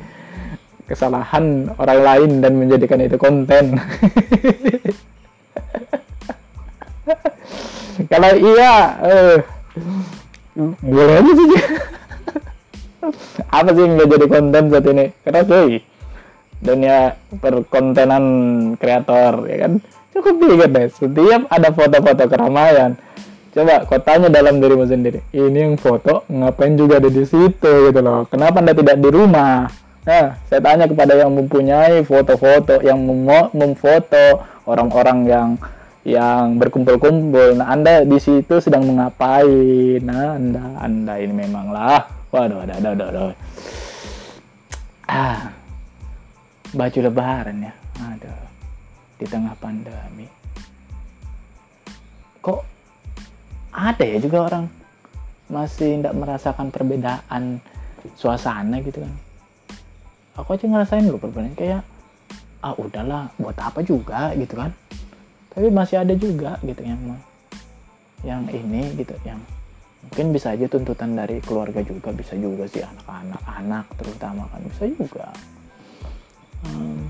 kesalahan 0.86 1.74
orang 1.78 2.00
lain 2.02 2.42
dan 2.42 2.58
menjadikan 2.58 3.02
itu 3.02 3.18
konten? 3.18 3.76
Kalau 8.12 8.32
iya, 8.38 8.74
eh, 9.08 9.40
boleh 10.56 11.20
aja 11.20 11.32
sih 11.36 11.50
apa 13.60 13.70
sih 13.76 13.84
yang 13.84 14.08
jadi 14.08 14.26
konten 14.32 14.72
saat 14.72 14.88
ini 14.88 15.12
karena 15.28 15.44
cuy 15.44 15.84
dunia 16.66 17.14
perkontenan 17.38 18.24
kreator 18.82 19.46
ya 19.46 19.70
kan? 19.70 19.74
Cukup 20.12 20.34
bingung 20.42 20.72
deh 20.74 20.88
setiap 20.90 21.42
ada 21.54 21.70
foto-foto 21.70 22.24
keramaian. 22.26 22.98
Coba 23.56 23.88
kau 23.88 24.02
tanya 24.04 24.28
dalam 24.28 24.60
dirimu 24.60 24.84
sendiri 24.84 25.24
ini 25.32 25.64
yang 25.64 25.76
foto 25.80 26.28
ngapain 26.28 26.76
juga 26.76 27.00
ada 27.00 27.08
di 27.08 27.24
situ? 27.24 27.94
Gitu 27.94 28.02
loh. 28.04 28.28
Kenapa 28.28 28.60
anda 28.60 28.76
tidak 28.76 29.00
di 29.00 29.10
rumah? 29.14 29.70
Nah 30.06 30.38
saya 30.50 30.62
tanya 30.62 30.86
kepada 30.90 31.14
yang 31.16 31.32
mempunyai 31.32 32.04
foto-foto 32.04 32.84
yang 32.84 33.00
mem 33.00 33.30
memfoto 33.56 34.44
orang-orang 34.66 35.20
yang 35.30 35.50
yang 36.06 36.62
berkumpul-kumpul. 36.62 37.58
Nah 37.58 37.74
anda 37.74 38.06
di 38.06 38.20
situ 38.22 38.62
sedang 38.62 38.86
mengapain? 38.86 40.04
Nah 40.06 40.38
anda 40.38 40.64
anda 40.82 41.14
ini 41.18 41.34
memanglah. 41.34 42.06
Waduh, 42.30 42.68
ada, 42.68 42.74
ada, 42.78 42.90
ada, 42.94 43.06
ada. 43.10 43.22
Ah, 45.08 45.40
baju 46.76 47.00
lebaran 47.00 47.58
ya. 47.64 47.74
Aduh, 48.12 48.44
di 49.18 49.26
tengah 49.26 49.56
pandemi. 49.56 50.28
Kok 52.44 52.62
ada 53.72 54.04
ya 54.06 54.18
juga 54.20 54.52
orang 54.52 54.66
masih 55.50 56.02
tidak 56.04 56.14
merasakan 56.14 56.68
perbedaan 56.70 57.64
suasana 58.20 58.84
gitu 58.84 59.02
kan. 59.02 59.14
Aku 60.36 60.60
aja 60.60 60.68
ngerasain 60.68 61.08
loh 61.08 61.18
perbedaan 61.18 61.56
kayak 61.56 61.82
ah 62.60 62.76
udahlah 62.76 63.32
buat 63.40 63.56
apa 63.56 63.80
juga 63.82 64.36
gitu 64.36 64.60
kan. 64.60 64.76
Tapi 65.56 65.72
masih 65.72 66.04
ada 66.04 66.12
juga 66.14 66.60
gitu 66.62 66.84
yang 66.84 67.00
yang 68.28 68.44
ini 68.52 68.92
gitu 69.00 69.16
yang 69.24 69.40
mungkin 70.06 70.34
bisa 70.34 70.54
aja 70.54 70.70
tuntutan 70.70 71.18
dari 71.18 71.42
keluarga 71.42 71.82
juga 71.82 72.14
bisa 72.14 72.38
juga 72.38 72.70
sih 72.70 72.82
anak-anak 72.82 73.42
anak 73.46 73.86
terutama 73.98 74.46
kan 74.54 74.62
bisa 74.66 74.84
juga 74.90 75.30
hmm. 76.66 77.02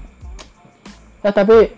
ya 1.23 1.31
tapi 1.31 1.71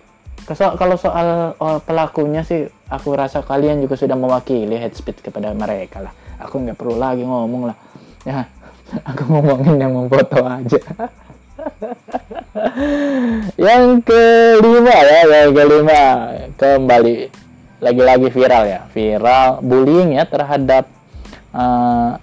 kalau 0.55 0.95
soal 0.95 1.59
oh, 1.59 1.79
pelakunya 1.83 2.39
sih 2.39 2.71
aku 2.87 3.19
rasa 3.19 3.43
kalian 3.43 3.83
juga 3.83 3.99
sudah 3.99 4.15
mewakili 4.15 4.79
head 4.79 4.95
speed 4.95 5.19
kepada 5.19 5.51
mereka 5.51 5.99
lah. 5.99 6.13
Aku 6.39 6.63
nggak 6.63 6.79
perlu 6.79 6.95
lagi 6.95 7.27
ngomong 7.27 7.67
lah. 7.67 7.77
Ya 8.23 8.47
aku 9.09 9.27
ngomongin 9.27 9.75
yang 9.75 9.91
memfoto 9.91 10.39
aja. 10.47 10.79
Yang 13.57 14.05
kelima 14.05 14.97
ya 15.03 15.21
yang 15.25 15.51
kelima. 15.51 16.01
Kembali 16.55 17.27
lagi-lagi 17.81 18.27
viral 18.29 18.63
ya. 18.69 18.79
Viral 18.93 19.59
bullying 19.65 20.15
ya 20.15 20.23
terhadap 20.29 20.85
uh, 21.51 22.13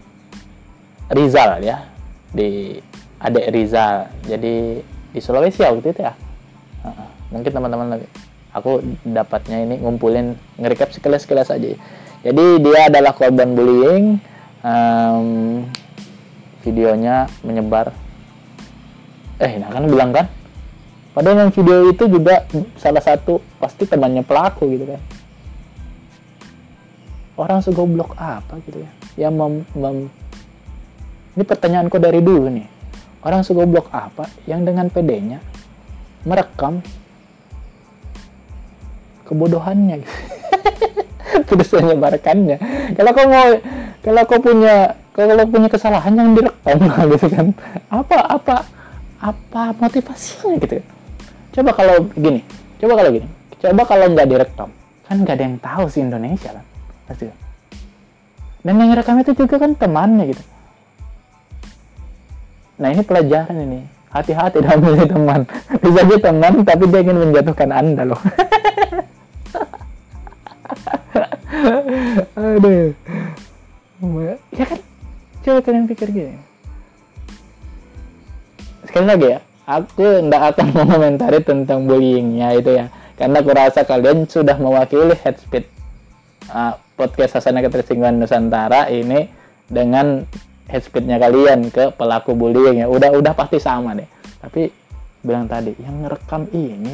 Rizal 1.11 1.61
ya. 1.67 1.91
Di 2.31 2.79
adik 3.21 3.47
Rizal. 3.53 4.07
Jadi 4.23 4.81
di 5.15 5.23
Sulawesi 5.23 5.63
waktu 5.63 5.95
itu 5.95 6.03
ya? 6.03 6.13
Mungkin 7.31 7.55
teman-teman 7.55 7.95
lagi. 7.95 8.11
Aku 8.51 8.83
dapatnya 9.07 9.63
ini 9.63 9.79
ngumpulin 9.79 10.35
ngerekap 10.59 10.91
sekilas-sekilas 10.91 11.55
aja. 11.55 11.79
Jadi 12.27 12.45
dia 12.59 12.81
adalah 12.91 13.15
korban 13.15 13.55
bullying 13.55 14.19
um, 14.67 15.63
videonya 16.67 17.31
menyebar. 17.47 17.95
Eh 19.39 19.59
nah 19.63 19.71
kan 19.71 19.87
bilang 19.87 20.11
kan? 20.11 20.27
Padahal 21.15 21.47
yang 21.47 21.53
video 21.55 21.95
itu 21.95 22.11
juga 22.11 22.43
salah 22.75 23.03
satu 23.03 23.39
pasti 23.63 23.87
temannya 23.87 24.27
pelaku 24.27 24.67
gitu 24.75 24.87
kan. 24.91 25.01
Orang 27.39 27.63
segoblok 27.63 28.15
apa 28.19 28.59
gitu 28.67 28.83
ya? 28.83 28.91
Yang 29.27 29.35
mem, 29.35 29.55
mem 29.79 29.97
ini 31.35 31.43
pertanyaanku 31.43 31.99
dari 31.99 32.23
dulu 32.23 32.47
nih 32.47 32.74
orang 33.25 33.41
segoblok 33.41 33.89
apa 33.91 34.29
yang 34.45 34.63
dengan 34.63 34.93
pedenya 34.93 35.41
merekam 36.29 36.85
kebodohannya? 39.25 40.05
Gitu. 40.05 40.15
terus 41.49 41.69
kalau 41.73 43.11
kau 43.17 43.27
mau 43.27 43.49
kalau 44.05 44.23
kau 44.29 44.39
punya 44.39 44.95
kalau 45.17 45.45
punya 45.49 45.69
kesalahan 45.73 46.13
yang 46.15 46.37
direkam 46.37 46.79
lah 46.85 47.03
gitu 47.17 47.27
kan. 47.33 47.47
Apa 47.89 48.17
apa 48.29 48.57
apa 49.25 49.63
motivasinya 49.81 50.61
gitu? 50.61 50.85
Coba 51.57 51.73
kalau 51.73 52.07
gini 52.13 52.45
coba 52.79 53.01
kalau 53.01 53.11
gini. 53.17 53.29
Coba 53.59 53.83
kalau 53.89 54.07
nggak 54.13 54.29
direkam. 54.29 54.69
Kan 55.09 55.25
nggak 55.25 55.35
ada 55.41 55.45
yang 55.49 55.57
tahu 55.59 55.85
sih 55.89 56.05
Indonesia 56.05 56.53
kan? 56.53 56.65
Pasti. 57.09 57.33
Dan 58.65 58.81
yang 58.81 58.97
rekam 58.97 59.21
itu 59.21 59.33
juga 59.37 59.61
kan 59.61 59.77
temannya 59.77 60.33
gitu 60.33 60.54
nah 62.81 62.89
ini 62.91 63.03
pelajaran 63.03 63.57
ini. 63.57 63.81
Hati-hati 64.15 64.63
dalam 64.63 64.79
memilih 64.87 65.11
teman. 65.11 65.41
Bisa 65.83 66.01
aja 66.07 66.17
teman 66.31 66.63
tapi 66.63 66.87
dia 66.87 67.01
ingin 67.03 67.19
menjatuhkan 67.19 67.71
anda 67.75 68.03
loh. 68.07 68.21
Aduh. 72.39 72.95
Ya 74.55 74.65
kan? 74.69 74.79
Coba 75.43 75.59
kalian 75.65 75.87
pikir 75.91 76.09
gini. 76.15 76.39
Sekali 78.87 79.07
lagi 79.11 79.27
ya 79.35 79.41
aku 79.65 80.21
tidak 80.25 80.43
akan 80.55 80.67
mengomentari 80.79 81.39
tentang 81.41 81.89
bullyingnya 81.89 82.49
itu 82.61 82.71
ya. 82.85 82.87
Karena 83.15 83.41
aku 83.41 83.51
rasa 83.55 83.87
kalian 83.87 84.27
sudah 84.27 84.59
mewakili 84.59 85.15
head 85.23 85.39
speed 85.39 85.71
uh, 86.51 86.75
podcast 86.99 87.39
Sasana 87.39 87.63
Ketersinggungan 87.63 88.19
Nusantara 88.19 88.91
ini 88.91 89.31
dengan 89.71 90.27
headspeednya 90.69 91.21
kalian 91.21 91.69
ke 91.69 91.93
pelaku 91.95 92.33
bullying 92.33 92.81
ya. 92.81 92.87
Udah 92.89 93.13
udah 93.13 93.33
pasti 93.37 93.61
sama 93.61 93.97
deh. 93.97 94.09
Tapi 94.41 94.69
bilang 95.25 95.49
tadi 95.49 95.73
yang 95.81 96.05
ngerekam 96.05 96.49
ini 96.53 96.93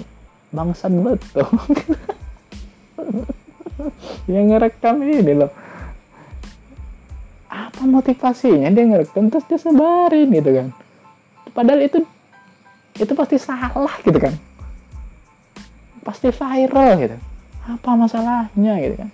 bangsat 0.51 0.91
betul 0.91 1.47
yang 4.33 4.51
ngerekam 4.51 5.03
ini 5.03 5.33
loh. 5.35 5.51
Apa 7.51 7.83
motivasinya 7.83 8.71
dia 8.71 8.85
ngerekam? 8.87 9.31
Terus 9.31 9.47
dia 9.51 9.59
sebarin 9.59 10.31
gitu 10.31 10.51
kan. 10.55 10.67
Padahal 11.51 11.83
itu 11.83 11.99
itu 12.99 13.13
pasti 13.15 13.37
salah 13.39 13.95
gitu 14.07 14.19
kan. 14.19 14.35
Pasti 16.07 16.31
viral 16.31 16.91
gitu. 17.03 17.17
Apa 17.67 17.91
masalahnya 17.99 18.75
gitu 18.83 18.97
kan? 18.99 19.11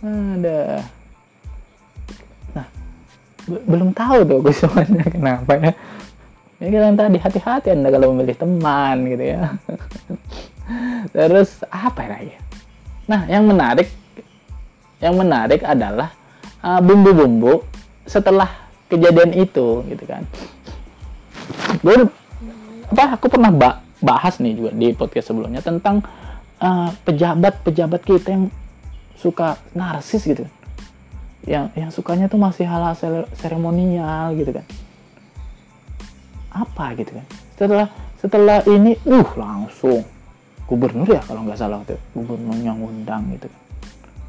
Ada 0.00 0.80
belum 3.66 3.90
tahu 3.92 4.22
tuh 4.26 4.40
kesusahannya 4.46 5.04
kenapa 5.16 5.52
ya. 5.58 5.72
Ini 6.60 6.76
kan 6.76 6.92
tadi 6.92 7.16
hati-hati 7.16 7.68
anda 7.72 7.88
kalau 7.88 8.12
memilih 8.12 8.36
teman 8.36 8.96
gitu 9.08 9.24
ya. 9.24 9.56
Terus 11.16 11.66
apa 11.68 12.06
lagi 12.06 12.36
nah 13.10 13.26
yang 13.26 13.42
menarik 13.42 13.90
yang 15.02 15.18
menarik 15.18 15.66
adalah 15.66 16.14
uh, 16.62 16.78
bumbu-bumbu 16.78 17.58
uh, 17.58 17.60
setelah 18.06 18.46
kejadian 18.86 19.34
itu 19.34 19.82
gitu 19.90 20.04
kan. 20.06 20.22
Gue 21.82 22.06
apa 22.90 23.18
aku 23.18 23.26
pernah 23.26 23.50
bahas 23.98 24.38
nih 24.38 24.54
juga 24.54 24.70
di 24.70 24.94
podcast 24.94 25.34
sebelumnya 25.34 25.58
tentang 25.58 26.06
uh, 26.62 26.94
pejabat-pejabat 27.02 28.00
uh, 28.02 28.06
kita 28.06 28.28
yang 28.30 28.44
suka 29.18 29.58
narsis 29.74 30.24
gitu 30.24 30.48
yang 31.50 31.66
yang 31.74 31.90
sukanya 31.90 32.30
tuh 32.30 32.38
masih 32.38 32.62
hal-hal 32.62 32.94
seremonial 33.34 34.30
gitu 34.38 34.54
kan. 34.54 34.62
Apa 36.54 36.94
gitu 36.94 37.18
kan? 37.18 37.26
Setelah 37.58 37.86
setelah 38.22 38.58
ini 38.70 38.94
uh 39.02 39.30
langsung. 39.34 40.06
Gubernur 40.70 41.10
ya 41.10 41.18
kalau 41.26 41.42
nggak 41.42 41.58
salah 41.58 41.82
tuh 41.82 41.98
gubernur 42.14 42.54
yang 42.62 42.78
undang 42.78 43.34
gitu 43.34 43.50
kan. 43.50 43.62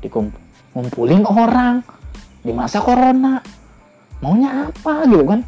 Dikumpulin 0.02 1.22
orang. 1.30 1.86
Di 2.42 2.50
masa 2.50 2.82
corona. 2.82 3.38
Maunya 4.26 4.74
apa 4.74 5.06
gitu 5.06 5.22
kan? 5.22 5.46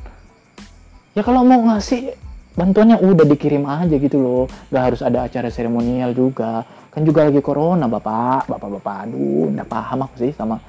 Ya 1.17 1.25
kalau 1.25 1.41
mau 1.41 1.57
ngasih 1.73 2.13
bantuannya 2.53 3.01
udah 3.01 3.25
dikirim 3.25 3.65
aja 3.65 3.97
gitu 3.97 4.21
loh. 4.21 4.45
Nggak 4.69 4.83
harus 4.93 5.01
ada 5.01 5.25
acara 5.25 5.49
seremonial 5.49 6.13
juga. 6.13 6.61
Kan 6.93 7.01
juga 7.01 7.25
lagi 7.25 7.41
corona 7.41 7.89
bapak. 7.89 8.45
Bapak 8.45 8.69
bapak 8.77 9.09
aduh 9.09 9.49
nggak 9.49 9.65
paham 9.65 10.05
aku 10.05 10.29
sih 10.29 10.33
sama 10.37 10.61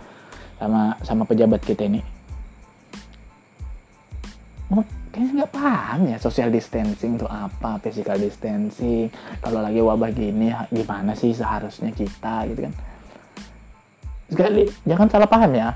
sama 0.59 0.97
sama 1.03 1.23
pejabat 1.27 1.61
kita 1.63 1.87
ini. 1.87 2.01
Oh, 4.73 4.83
kayaknya 5.13 5.45
nggak 5.45 5.53
paham 5.55 6.01
ya 6.09 6.17
social 6.19 6.49
distancing 6.51 7.21
itu 7.21 7.27
apa 7.29 7.79
physical 7.83 8.19
distancing. 8.19 9.13
Kalau 9.45 9.61
lagi 9.61 9.81
wabah 9.83 10.11
gini 10.11 10.51
gimana 10.73 11.13
sih 11.15 11.37
seharusnya 11.37 11.93
kita 11.93 12.49
gitu 12.51 12.67
kan? 12.67 12.75
Sekali 14.33 14.63
jangan 14.89 15.09
salah 15.11 15.29
paham 15.29 15.53
ya. 15.55 15.75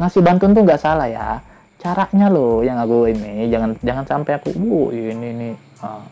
Ngasih 0.00 0.22
bantuan 0.24 0.56
tuh 0.56 0.64
nggak 0.64 0.80
salah 0.80 1.08
ya. 1.10 1.42
Caranya 1.80 2.28
loh 2.28 2.60
yang 2.60 2.76
aku 2.76 3.08
ini 3.08 3.48
jangan 3.48 3.72
jangan 3.80 4.04
sampai 4.04 4.36
aku 4.36 4.52
bu 4.52 4.92
ini 4.92 5.28
nih 5.32 5.54
uh, 5.80 6.04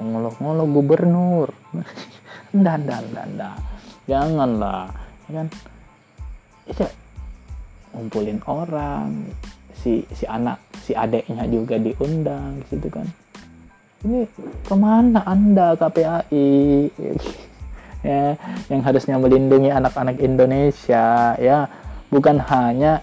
ngolok-ngolok 0.00 0.68
gubernur. 0.72 1.48
Ndak 2.54 2.86
ndak 2.86 3.02
ndak 3.34 3.56
janganlah 4.04 4.92
ya 5.28 5.32
kan 5.40 5.48
itu 6.64 6.84
ngumpulin 7.94 8.40
orang 8.50 9.30
si 9.76 10.02
si 10.16 10.24
anak 10.26 10.58
si 10.82 10.96
adeknya 10.96 11.46
juga 11.46 11.76
diundang 11.78 12.60
gitu 12.72 12.88
kan. 12.90 13.06
Ini 14.04 14.28
ke 14.64 14.74
mana 14.76 15.24
anda 15.24 15.76
KPAI 15.76 16.48
ya 18.08 18.36
yang 18.68 18.80
harusnya 18.84 19.16
melindungi 19.16 19.70
anak-anak 19.70 20.20
Indonesia 20.20 21.36
ya. 21.38 21.68
Bukan 22.12 22.38
hanya 22.46 23.02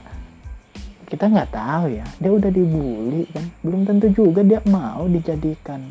kita 1.11 1.27
nggak 1.27 1.51
tahu 1.51 1.91
ya 1.91 2.05
dia 2.17 2.31
udah 2.31 2.51
dibully 2.51 3.25
kan. 3.31 3.45
Belum 3.61 3.81
tentu 3.85 4.07
juga 4.11 4.41
dia 4.41 4.61
mau 4.67 5.05
dijadikan 5.05 5.81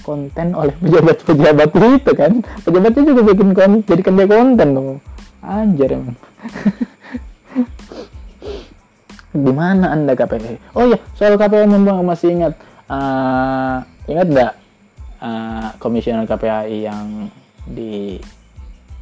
konten 0.00 0.56
oleh 0.56 0.72
pejabat-pejabat 0.80 1.70
itu 1.76 2.12
kan. 2.16 2.32
Pejabatnya 2.64 3.02
juga 3.04 3.20
bikin 3.34 3.48
konten 3.52 3.82
jadikan 3.84 4.14
dia 4.16 4.26
konten 4.26 4.68
dong 4.72 4.90
anjir 5.44 5.92
emang. 5.92 6.16
Di 9.30 9.52
mana 9.54 9.94
anda 9.94 10.18
KPI 10.18 10.74
oh 10.74 10.90
ya 10.90 10.98
soal 11.14 11.38
KPI 11.38 11.66
memang 11.70 12.02
masih 12.02 12.34
ingat. 12.34 12.54
Uh, 12.90 13.78
ingat 14.10 14.26
nggak 14.26 14.52
uh, 15.22 15.68
komisioner 15.78 16.26
KPI 16.26 16.90
yang 16.90 17.30
di 17.70 18.18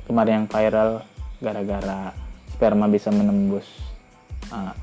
kemarin 0.05 0.45
yang 0.45 0.49
viral 0.53 1.01
gara-gara 1.41 2.13
sperma 2.53 2.85
bisa 2.91 3.09
menembus 3.09 3.65
uh, 4.53 4.77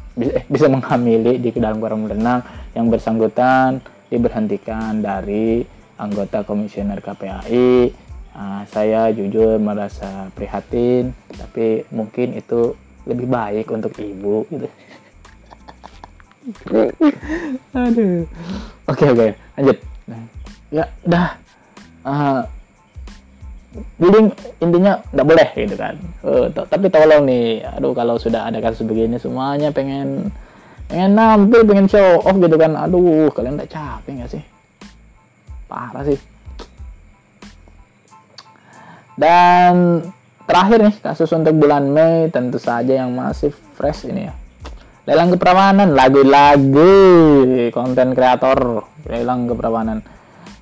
bisa 0.50 0.72
menghamili 0.72 1.38
di 1.38 1.52
dalam 1.54 1.84
kolam 1.84 2.08
renang 2.08 2.42
yang 2.72 2.88
bersangkutan 2.88 3.84
diberhentikan 4.08 5.04
dari 5.04 5.62
anggota 6.00 6.48
komisioner 6.48 7.04
KPAI 7.04 7.92
uh, 8.36 8.62
saya 8.68 9.10
jujur 9.16 9.58
merasa 9.58 10.30
prihatin 10.36 11.16
tapi 11.32 11.88
mungkin 11.90 12.36
itu 12.36 12.76
lebih 13.08 13.28
baik 13.32 13.72
untuk 13.72 13.96
ibu 13.98 14.44
gitu. 14.52 14.68
Aduh. 17.74 18.28
Oke 18.86 19.02
okay, 19.02 19.08
oke 19.10 19.18
okay. 19.18 19.32
lanjut 19.58 19.78
ya 20.74 20.86
udah 21.08 21.28
uh, 22.04 22.42
jadi 24.00 24.20
intinya 24.64 24.94
nggak 25.12 25.28
boleh 25.28 25.50
gitu 25.56 25.76
kan. 25.76 25.96
Uh, 26.24 26.48
tapi 26.52 26.88
tolong 26.88 27.28
nih 27.28 27.64
aduh 27.66 27.92
kalau 27.92 28.16
sudah 28.16 28.48
ada 28.48 28.60
kasus 28.64 28.88
begini 28.88 29.20
semuanya 29.20 29.72
pengen 29.72 30.32
pengen 30.88 31.12
nampil 31.18 31.66
pengen 31.66 31.88
show 31.90 32.24
off 32.24 32.38
gitu 32.40 32.56
kan. 32.56 32.76
Aduh 32.76 33.32
kalian 33.32 33.60
nggak 33.60 33.72
capek 33.72 34.12
nggak 34.22 34.32
sih? 34.32 34.44
Parah 35.68 36.04
sih 36.06 36.35
dan 39.16 40.04
terakhir 40.46 40.80
nih 40.92 40.96
kasus 41.02 41.32
untuk 41.32 41.56
bulan 41.56 41.88
Mei 41.90 42.28
tentu 42.30 42.60
saja 42.60 43.04
yang 43.04 43.16
masih 43.16 43.52
fresh 43.76 44.08
ini 44.08 44.30
ya. 44.30 44.34
Lelang 45.06 45.38
keperawanan 45.38 45.94
lagi-lagi 45.94 47.70
konten 47.70 48.18
kreator 48.18 48.90
lelang 49.06 49.46
keperawanan 49.46 50.02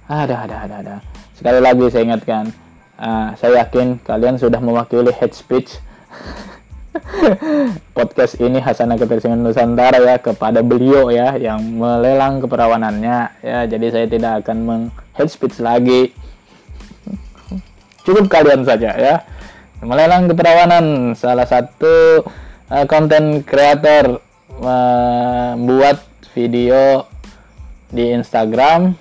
ada 0.07 0.43
ada 0.43 0.55
ada 0.67 0.75
ada. 0.83 0.95
Sekali 1.33 1.59
lagi 1.63 1.87
saya 1.89 2.03
ingatkan 2.05 2.51
uh, 2.99 3.33
saya 3.39 3.63
yakin 3.65 4.03
kalian 4.03 4.35
sudah 4.35 4.59
mewakili 4.59 5.11
head 5.15 5.31
speech. 5.31 5.79
Podcast 7.97 8.37
ini 8.37 8.61
Hasanah 8.61 9.01
Ketersingan 9.01 9.41
Nusantara 9.41 9.97
ya 9.97 10.21
kepada 10.21 10.61
beliau 10.61 11.09
ya 11.09 11.33
yang 11.41 11.57
melelang 11.73 12.37
keperawanannya 12.43 13.17
ya 13.41 13.59
jadi 13.65 13.87
saya 13.89 14.05
tidak 14.05 14.45
akan 14.45 14.57
meng 14.61 14.83
head 15.17 15.25
speech 15.25 15.57
lagi 15.57 16.13
cukup 18.03 18.27
kalian 18.31 18.67
saja 18.67 18.91
ya 18.95 19.15
melelang 19.83 20.31
keperawanan 20.31 21.15
salah 21.15 21.47
satu 21.47 22.23
uh, 22.71 22.85
konten 22.87 23.43
kreator 23.43 24.19
membuat 24.53 26.03
video 26.31 27.09
di 27.91 28.15
Instagram 28.15 28.95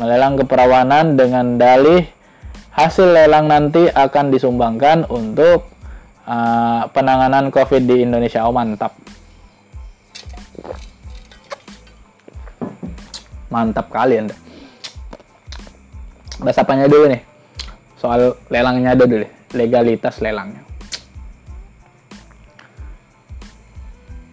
melelang 0.00 0.40
keperawanan 0.40 1.18
dengan 1.20 1.60
dalih 1.60 2.08
hasil 2.72 3.12
lelang 3.12 3.52
nanti 3.52 3.84
akan 3.92 4.32
disumbangkan 4.32 5.04
untuk 5.12 5.68
uh, 6.24 6.88
penanganan 6.90 7.52
COVID 7.52 7.82
di 7.84 7.96
Indonesia. 8.00 8.48
Oh 8.48 8.54
mantap, 8.54 8.96
mantap 13.52 13.86
kalian. 13.92 14.32
Apanya 16.42 16.90
dulu 16.90 17.12
nih? 17.12 17.31
Soal 18.02 18.34
lelangnya 18.50 18.98
dulu 18.98 19.22
deh, 19.22 19.30
legalitas 19.54 20.18
lelangnya. 20.18 20.58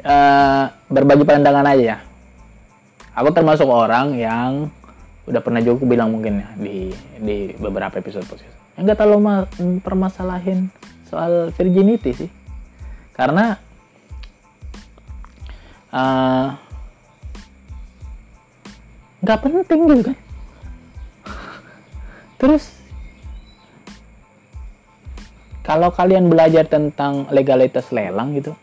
Uh, 0.02 0.74
berbagi 0.90 1.22
pandangan 1.22 1.70
aja 1.70 1.84
ya. 1.94 1.98
Aku 3.14 3.30
termasuk 3.30 3.70
orang 3.70 4.18
yang 4.18 4.74
udah 5.30 5.42
pernah 5.46 5.62
juga 5.62 5.86
bilang 5.86 6.10
mungkin 6.10 6.42
ya 6.42 6.50
di 6.58 6.90
di 7.22 7.54
beberapa 7.62 8.02
episode 8.02 8.26
podcast. 8.26 8.58
Yang 8.74 8.84
nggak 8.90 8.98
terlalu 8.98 9.20
permasalahin 9.86 10.74
soal 11.10 11.50
virginity 11.54 12.14
sih 12.14 12.30
karena 13.18 13.60
eh, 15.92 16.48
nggak 19.20 19.38
uh, 19.38 19.44
penting 19.44 19.80
gitu 19.90 20.04
kan 20.08 20.18
terus 22.40 22.79
kalau 25.70 25.94
kalian 25.94 26.34
belajar 26.34 26.66
tentang 26.66 27.30
legalitas 27.30 27.94
lelang 27.94 28.34
gitu 28.34 28.58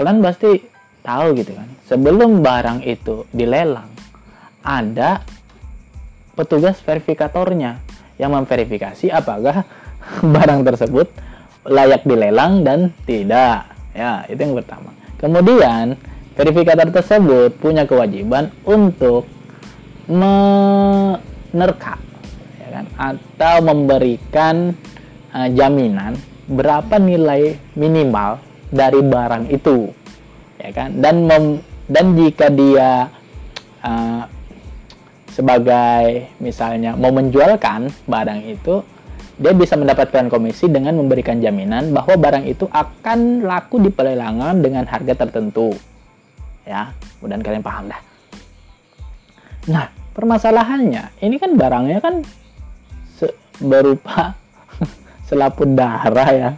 kalian 0.00 0.24
pasti 0.24 0.64
tahu 1.04 1.36
gitu 1.36 1.52
kan 1.52 1.68
sebelum 1.84 2.40
barang 2.40 2.80
itu 2.88 3.28
dilelang 3.36 3.92
ada 4.64 5.20
petugas 6.32 6.80
verifikatornya 6.80 7.84
yang 8.16 8.32
memverifikasi 8.32 9.12
apakah 9.12 9.68
barang 10.34 10.64
tersebut 10.64 11.08
layak 11.66 12.06
dilelang 12.06 12.62
dan 12.62 12.94
tidak. 13.04 13.66
Ya, 13.96 14.22
itu 14.28 14.38
yang 14.38 14.54
pertama. 14.54 14.92
Kemudian, 15.16 15.96
verifikator 16.36 16.92
tersebut 16.92 17.56
punya 17.58 17.88
kewajiban 17.88 18.52
untuk 18.62 19.24
menerka 20.06 21.98
ya 22.62 22.68
kan 22.70 22.86
atau 22.94 23.56
memberikan 23.64 24.76
uh, 25.34 25.48
jaminan 25.50 26.14
berapa 26.46 27.00
nilai 27.00 27.58
minimal 27.74 28.38
dari 28.70 29.00
barang 29.02 29.50
itu. 29.50 29.90
Ya 30.60 30.70
kan? 30.74 30.98
Dan 30.98 31.26
mem, 31.26 31.44
dan 31.90 32.14
jika 32.14 32.50
dia 32.50 33.10
uh, 33.82 34.22
sebagai 35.30 36.32
misalnya 36.40 36.96
mau 36.96 37.12
menjualkan 37.12 37.92
barang 38.08 38.40
itu 38.46 38.80
dia 39.36 39.52
bisa 39.52 39.76
mendapatkan 39.76 40.32
komisi 40.32 40.64
dengan 40.64 40.96
memberikan 40.96 41.44
jaminan 41.44 41.92
bahwa 41.92 42.16
barang 42.16 42.48
itu 42.48 42.64
akan 42.72 43.44
laku 43.44 43.84
di 43.84 43.92
pelelangan 43.92 44.64
dengan 44.64 44.88
harga 44.88 45.12
tertentu. 45.12 45.76
Ya, 46.64 46.90
mudah 47.20 47.36
kalian 47.44 47.62
paham 47.62 47.92
dah. 47.92 48.00
Nah, 49.70 49.86
permasalahannya, 50.16 51.20
ini 51.20 51.36
kan 51.36 51.52
barangnya 51.52 52.00
kan 52.00 52.24
berupa 53.60 54.36
selaput 55.26 55.74
darah 55.74 56.30
ya. 56.30 56.50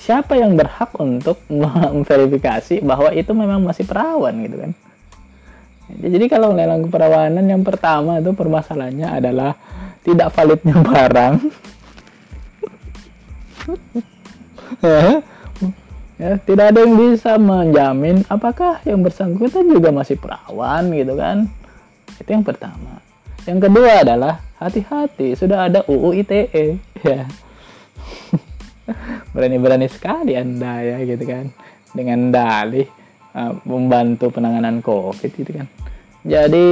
Siapa 0.00 0.34
yang 0.38 0.56
berhak 0.56 0.90
untuk 0.98 1.38
memverifikasi 1.50 2.82
bahwa 2.82 3.12
itu 3.14 3.30
memang 3.36 3.62
masih 3.62 3.84
perawan 3.86 4.34
gitu 4.42 4.56
kan? 4.58 4.72
Jadi 5.90 6.30
kalau 6.30 6.54
lelang 6.54 6.86
keperawanan 6.86 7.42
yang 7.50 7.66
pertama 7.66 8.22
itu 8.22 8.30
permasalahannya 8.30 9.08
adalah 9.10 9.58
tidak 10.06 10.30
validnya 10.32 10.78
barang. 10.78 11.34
ya, 16.22 16.38
tidak 16.46 16.64
ada 16.72 16.78
yang 16.86 16.94
bisa 16.94 17.36
menjamin 17.36 18.22
apakah 18.30 18.78
yang 18.86 19.02
bersangkutan 19.02 19.66
juga 19.66 19.90
masih 19.90 20.14
perawan 20.16 20.94
gitu 20.94 21.18
kan. 21.18 21.50
Itu 22.22 22.30
yang 22.30 22.46
pertama. 22.46 23.09
Yang 23.50 23.66
kedua 23.66 24.06
adalah 24.06 24.38
hati-hati, 24.62 25.34
sudah 25.34 25.66
ada 25.66 25.82
UU 25.90 26.22
ITE 26.22 26.78
ya. 27.02 27.26
Berani-berani 29.34 29.90
sekali 29.90 30.38
Anda 30.38 30.78
ya 30.86 31.02
gitu 31.02 31.26
kan 31.26 31.50
dengan 31.90 32.30
dalih 32.30 32.86
uh, 33.34 33.58
membantu 33.66 34.30
penanganan 34.30 34.78
COVID 34.78 35.30
gitu 35.34 35.50
kan. 35.50 35.66
Jadi 36.22 36.70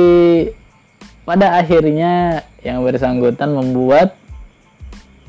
pada 1.27 1.59
akhirnya 1.59 2.47
yang 2.62 2.87
bersangkutan 2.87 3.59
membuat 3.59 4.14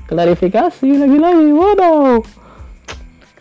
klarifikasi 0.06 0.86
lagi-lagi. 0.86 1.50
Waduh. 1.50 2.22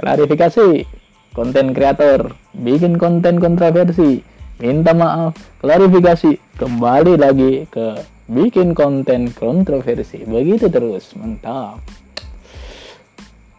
Klarifikasi 0.00 0.88
konten 1.36 1.76
kreator 1.76 2.32
bikin 2.56 2.96
konten 2.96 3.36
kontroversi 3.36 4.24
minta 4.58 4.90
maaf 4.90 5.38
klarifikasi 5.62 6.58
kembali 6.58 7.14
lagi 7.14 7.66
ke 7.70 8.02
bikin 8.26 8.74
konten 8.74 9.30
kontroversi. 9.30 10.26
Begitu 10.26 10.66
terus 10.66 11.14
mantap. 11.14 11.78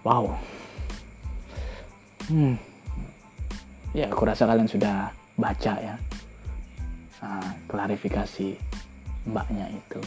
Wow. 0.04 0.36
Hmm. 2.28 2.56
Ya 3.96 4.12
aku 4.12 4.28
rasa 4.28 4.46
kalian 4.46 4.70
sudah 4.70 5.10
baca 5.40 5.74
ya 5.82 5.96
uh, 7.24 7.50
klarifikasi 7.72 8.60
mbaknya 9.26 9.72
itu. 9.72 10.02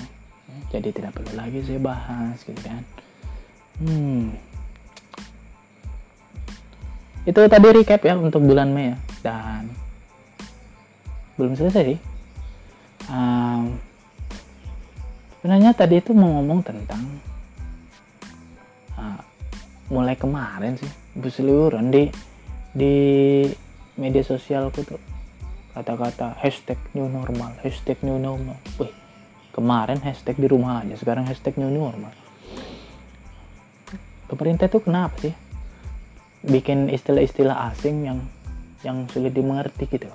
Jadi 0.69 0.93
tidak 0.93 1.17
perlu 1.17 1.33
lagi 1.33 1.65
saya 1.65 1.81
bahas 1.81 2.37
gitu 2.45 2.61
kan. 2.61 2.85
Hmm. 3.81 4.37
Itu 7.25 7.41
tadi 7.49 7.69
recap 7.73 8.05
ya 8.05 8.15
untuk 8.21 8.45
bulan 8.45 8.71
Mei 8.77 8.93
ya. 8.93 8.97
Dan 9.25 9.82
belum 11.37 11.57
selesai 11.57 11.83
sih. 11.95 12.01
Um, 13.11 13.77
sebenarnya 15.39 15.75
tadi 15.75 15.99
itu 15.99 16.15
mau 16.15 16.39
ngomong 16.39 16.61
tentang 16.63 17.03
uh, 18.95 19.21
mulai 19.91 20.15
kemarin 20.15 20.79
sih 20.79 20.91
berseluruhan 21.19 21.91
di 21.91 22.09
di 22.73 22.95
media 23.99 24.23
sosialku 24.25 24.85
tuh. 24.87 25.01
Kata-kata 25.73 26.37
hashtag 26.37 26.77
new 26.93 27.09
normal 27.09 27.57
hashtag 27.65 27.97
new 28.05 28.21
normal. 28.21 28.61
Wih 28.77 28.93
kemarin 29.53 30.01
hashtag 30.01 30.41
di 30.41 30.49
rumah 30.49 30.81
aja 30.81 30.97
sekarang 30.97 31.29
hashtag 31.29 31.55
new 31.61 31.69
normal. 31.69 32.11
Pemerintah 34.33 34.65
itu 34.65 34.81
kenapa 34.81 35.17
sih 35.21 35.35
bikin 36.41 36.89
istilah-istilah 36.89 37.71
asing 37.71 38.09
yang 38.09 38.19
yang 38.83 39.07
sulit 39.13 39.31
dimengerti 39.37 39.87
gitu 39.87 40.11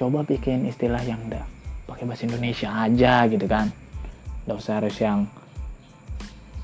coba 0.00 0.24
bikin 0.24 0.64
istilah 0.64 1.04
yang 1.04 1.20
udah 1.28 1.44
pakai 1.84 2.08
bahasa 2.08 2.24
Indonesia 2.24 2.72
aja 2.72 3.28
gitu 3.28 3.44
kan. 3.44 3.68
Nggak 4.48 4.56
usah 4.56 4.80
harus 4.80 4.96
yang 4.96 5.28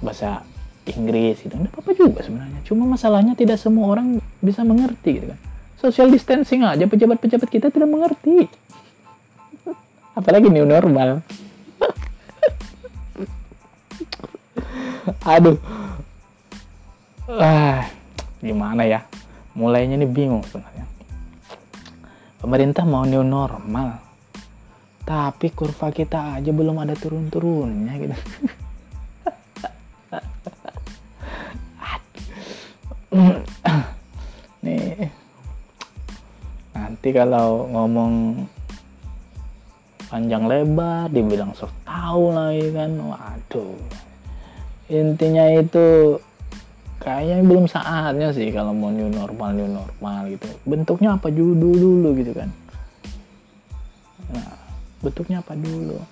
bahasa 0.01 0.41
Inggris 0.89 1.45
gitu. 1.45 1.53
Nggak 1.53 1.77
apa-apa 1.77 1.93
juga 1.93 2.25
sebenarnya. 2.25 2.65
Cuma 2.65 2.89
masalahnya 2.89 3.37
tidak 3.37 3.61
semua 3.61 3.93
orang 3.93 4.25
bisa 4.41 4.65
mengerti 4.65 5.21
gitu 5.21 5.37
kan. 5.37 5.39
Social 5.77 6.09
distancing 6.09 6.65
aja 6.65 6.89
pejabat-pejabat 6.89 7.49
kita 7.53 7.69
tidak 7.69 7.93
mengerti. 7.93 8.49
Apalagi 10.19 10.49
new 10.49 10.65
normal. 10.65 11.21
Aduh. 15.37 15.61
Ah 17.29 17.85
gimana 18.41 18.89
ya? 18.89 19.05
Mulainya 19.53 20.01
ini 20.01 20.09
bingung 20.09 20.41
sebenarnya 20.49 20.96
Pemerintah 22.47 22.87
mau 22.87 23.03
new 23.03 23.27
normal, 23.27 23.99
tapi 25.03 25.51
kurva 25.51 25.91
kita 25.91 26.39
aja 26.39 26.55
belum 26.55 26.79
ada 26.79 26.95
turun-turunnya 26.95 27.91
gitu. 27.99 28.15
Nih, 34.63 35.11
nanti 36.71 37.09
kalau 37.11 37.67
ngomong 37.67 38.47
panjang 40.07 40.47
lebar, 40.47 41.11
dibilang 41.11 41.51
sok 41.51 41.75
tahu 41.83 42.31
lagi 42.31 42.71
kan, 42.71 42.95
waduh. 42.95 43.75
Intinya 44.87 45.51
itu 45.51 46.15
kayaknya 47.07 47.47
belum 47.47 47.71
saatnya 47.71 48.35
sih 48.35 48.51
kalau 48.51 48.75
mau 48.75 48.91
new 48.91 49.07
normal 49.07 49.55
new 49.55 49.71
normal 49.71 50.27
gitu. 50.27 50.51
Bentuknya 50.67 51.15
apa 51.15 51.31
dulu 51.31 51.79
dulu 51.79 52.09
gitu 52.19 52.35
kan? 52.35 52.51
Nah 54.35 54.51
bentuknya 54.99 55.39
apa 55.39 55.55
dulu? 55.55 56.03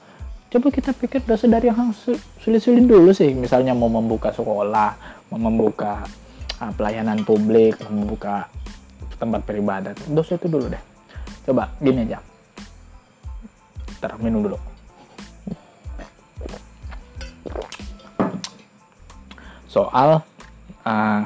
Coba 0.54 0.70
kita 0.70 0.94
pikir 0.94 1.26
dasar 1.26 1.50
dari 1.50 1.66
yang 1.66 1.90
sulit-sulit 2.38 2.86
dulu 2.86 3.10
sih. 3.10 3.34
Misalnya 3.34 3.74
mau 3.74 3.90
membuka 3.90 4.30
sekolah 4.30 5.18
mau 5.34 5.50
membuka 5.50 6.06
uh, 6.62 6.70
pelayanan 6.78 7.26
publik 7.26 7.74
membuka 7.90 8.46
tempat 9.18 9.42
peribadatan. 9.42 10.14
Dosa 10.14 10.38
itu 10.38 10.46
dulu 10.46 10.70
deh. 10.70 10.82
Coba 11.42 11.74
gini 11.82 12.06
aja. 12.06 12.22
Ntar 13.98 14.14
minum 14.22 14.46
dulu. 14.46 14.58
Soal 19.66 20.22
uh, 20.84 21.22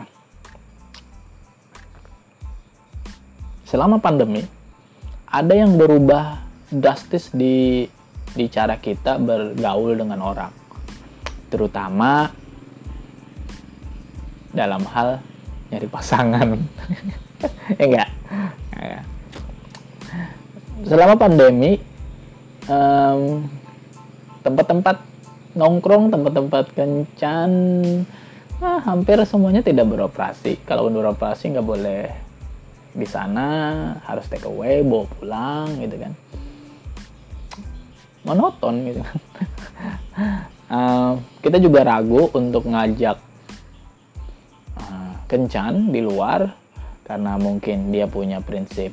selama 3.68 4.00
pandemi 4.00 4.46
ada 5.28 5.52
yang 5.52 5.76
berubah 5.76 6.40
drastis 6.72 7.28
di 7.34 7.84
di 8.32 8.46
cara 8.48 8.78
kita 8.80 9.18
bergaul 9.20 9.98
dengan 9.98 10.20
orang, 10.24 10.52
terutama 11.52 12.30
dalam 14.52 14.84
hal 14.88 15.20
nyari 15.68 15.88
pasangan. 15.90 16.48
ya 17.80 17.84
enggak? 17.84 18.10
Selama 20.88 21.18
pandemi 21.18 21.76
tempat 22.64 23.44
tempat-tempat 24.44 24.96
nongkrong, 25.58 26.08
tempat-tempat 26.08 26.64
kencan, 26.72 27.52
nah, 28.58 28.78
hampir 28.82 29.18
semuanya 29.26 29.62
tidak 29.62 29.86
beroperasi. 29.88 30.62
Kalau 30.66 30.90
beroperasi 30.90 31.54
nggak 31.54 31.66
boleh 31.66 32.02
di 32.94 33.06
sana, 33.06 33.94
harus 34.06 34.26
take 34.26 34.46
away, 34.46 34.82
bawa 34.82 35.06
pulang 35.18 35.68
gitu 35.82 35.96
kan. 35.98 36.12
Monoton 38.26 38.74
gitu 38.84 39.00
uh, 40.68 41.16
kita 41.44 41.56
juga 41.62 41.80
ragu 41.86 42.28
untuk 42.36 42.68
ngajak 42.68 43.16
uh, 44.76 45.12
kencan 45.30 45.88
di 45.94 46.04
luar 46.04 46.52
karena 47.08 47.40
mungkin 47.40 47.88
dia 47.88 48.04
punya 48.04 48.44
prinsip 48.44 48.92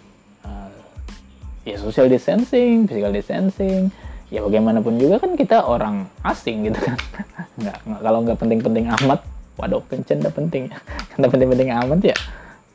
ya 1.66 1.76
social 1.82 2.08
distancing, 2.08 2.86
physical 2.86 3.10
distancing, 3.10 3.90
ya 4.30 4.46
bagaimanapun 4.46 5.02
juga 5.02 5.18
kan 5.18 5.34
kita 5.34 5.66
orang 5.66 6.06
asing 6.22 6.70
gitu 6.70 6.78
kan. 6.78 6.98
nggak, 7.60 7.78
nggak 7.82 8.02
kalau 8.06 8.20
nggak 8.22 8.40
penting-penting 8.40 8.86
amat, 9.02 9.20
waduh 9.56 9.84
kencen 9.88 10.22
dah 10.24 10.32
penting, 10.32 10.72
karena 11.16 11.28
penting-penting 11.32 11.70
amat 11.72 12.00
ya, 12.04 12.18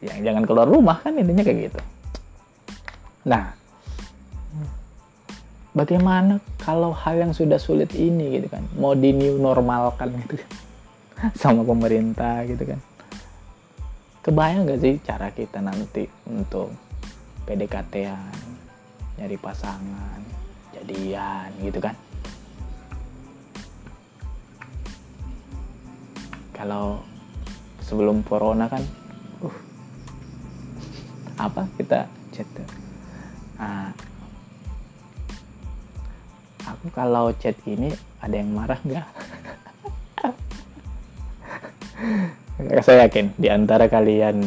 yang 0.05 0.19
jangan 0.25 0.43
keluar 0.45 0.67
rumah 0.69 1.01
kan 1.01 1.17
intinya 1.17 1.45
kayak 1.45 1.71
gitu. 1.71 1.81
Nah, 3.29 3.53
bagaimana 5.77 6.41
kalau 6.61 6.93
hal 6.97 7.21
yang 7.21 7.33
sudah 7.37 7.61
sulit 7.61 7.93
ini 7.97 8.41
gitu 8.41 8.49
kan, 8.49 8.65
mau 8.77 8.97
di 8.97 9.13
new 9.13 9.37
normalkan 9.37 10.17
gitu 10.27 10.41
kan, 10.41 10.51
sama 11.41 11.63
pemerintah 11.63 12.45
gitu 12.49 12.65
kan. 12.65 12.81
Kebayang 14.21 14.69
gak 14.69 14.81
sih 14.85 15.01
cara 15.01 15.33
kita 15.33 15.65
nanti 15.65 16.05
untuk 16.29 16.77
PDKT-an, 17.49 18.37
nyari 19.17 19.37
pasangan 19.41 20.21
jadian 20.77 21.49
gitu 21.61 21.81
kan 21.81 21.93
kalau 26.61 27.01
sebelum 27.81 28.21
corona 28.21 28.69
kan 28.69 28.85
uh 29.41 29.59
apa 31.41 31.65
kita 31.81 32.05
chat 32.37 32.45
nah, 33.57 33.89
aku 36.69 36.93
kalau 36.93 37.33
chat 37.41 37.57
ini 37.65 37.89
ada 38.21 38.37
yang 38.37 38.53
marah 38.53 38.77
nggak? 38.85 39.09
Saya 42.85 43.09
yakin 43.09 43.33
di 43.41 43.49
antara 43.49 43.89
kalian 43.89 44.45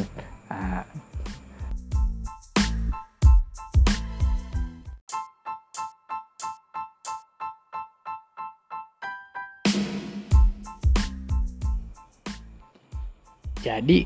Jadi 13.63 14.03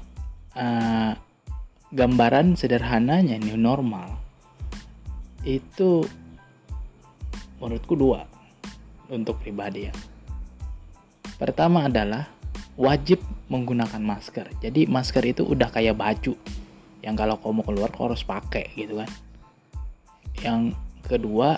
uh, 0.54 1.18
gambaran 1.90 2.54
sederhananya 2.54 3.42
new 3.42 3.58
normal 3.58 4.22
itu 5.42 6.06
menurutku 7.58 7.98
dua 7.98 8.30
untuk 9.10 9.42
pribadi 9.42 9.90
ya. 9.90 9.94
Pertama 11.42 11.90
adalah 11.90 12.30
wajib 12.78 13.18
menggunakan 13.50 13.98
masker. 13.98 14.62
Jadi 14.62 14.86
masker 14.86 15.26
itu 15.26 15.42
udah 15.42 15.74
kayak 15.74 15.98
baju 15.98 16.38
yang 17.02 17.18
kalau 17.18 17.42
kamu 17.42 17.66
keluar 17.66 17.90
kau 17.90 18.12
harus 18.12 18.22
pakai 18.22 18.70
gitu 18.78 19.02
kan. 19.02 19.10
Yang 20.38 20.62
kedua 21.02 21.58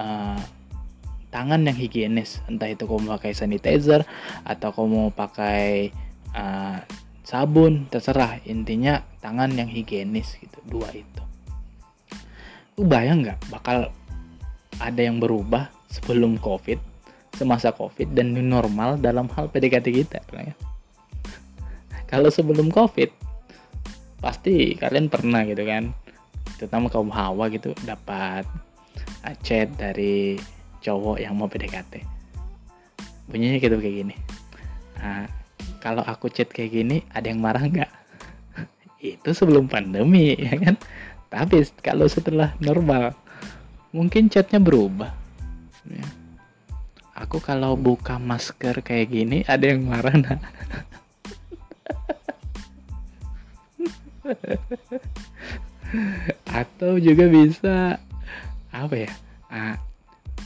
uh, 0.00 0.40
tangan 1.28 1.68
yang 1.68 1.76
higienis, 1.76 2.40
entah 2.48 2.72
itu 2.72 2.88
kamu 2.88 3.12
pakai 3.20 3.36
sanitizer 3.36 4.08
atau 4.48 4.70
kamu 4.72 5.12
pakai 5.12 5.92
uh, 6.36 6.78
sabun 7.24 7.88
terserah. 7.88 8.38
Intinya 8.44 9.00
tangan 9.24 9.56
yang 9.56 9.66
higienis 9.66 10.36
gitu 10.36 10.60
dua 10.68 10.92
itu. 10.92 11.22
Lu 12.76 12.84
bayang 12.84 13.24
nggak 13.24 13.48
bakal 13.48 13.88
ada 14.76 15.00
yang 15.00 15.16
berubah 15.16 15.72
sebelum 15.88 16.36
covid 16.36 16.76
semasa 17.32 17.72
covid 17.72 18.12
dan 18.16 18.32
new 18.32 18.44
normal 18.44 19.00
dalam 19.00 19.28
hal 19.32 19.48
PDKT 19.48 19.86
kita 20.04 20.20
ya? 20.36 20.54
Kalau 22.06 22.28
sebelum 22.28 22.68
covid 22.70 23.08
pasti 24.20 24.76
kalian 24.76 25.12
pernah 25.12 25.44
gitu 25.44 25.64
kan 25.64 25.92
terutama 26.56 26.88
kaum 26.88 27.12
hawa 27.12 27.52
gitu 27.52 27.76
dapat 27.84 28.48
chat 29.44 29.68
dari 29.76 30.40
cowok 30.80 31.20
yang 31.20 31.36
mau 31.36 31.50
PDKT 31.50 32.00
bunyinya 33.26 33.58
gitu 33.58 33.76
kayak 33.82 33.96
gini. 34.06 34.16
Nah, 35.02 35.26
kalau 35.86 36.02
aku 36.02 36.26
chat 36.34 36.50
kayak 36.50 36.74
gini 36.74 37.06
ada 37.14 37.30
yang 37.30 37.38
marah 37.38 37.62
nggak? 37.62 37.86
Itu 39.14 39.30
sebelum 39.30 39.70
pandemi 39.70 40.34
ya 40.34 40.58
kan? 40.58 40.74
Tapi 41.30 41.62
kalau 41.78 42.10
setelah 42.10 42.58
normal 42.58 43.14
mungkin 43.94 44.26
chatnya 44.26 44.58
berubah 44.58 45.14
ya. 45.86 46.02
aku 47.14 47.38
kalau 47.38 47.78
buka 47.78 48.18
masker 48.18 48.82
kayak 48.82 49.14
gini 49.14 49.46
ada 49.46 49.72
yang 49.72 49.86
marah 49.86 50.18
nah 50.18 50.36
atau 56.60 56.98
juga 56.98 57.30
bisa 57.30 58.02
apa 58.74 59.06
ya? 59.06 59.14
Ah, 59.46 59.78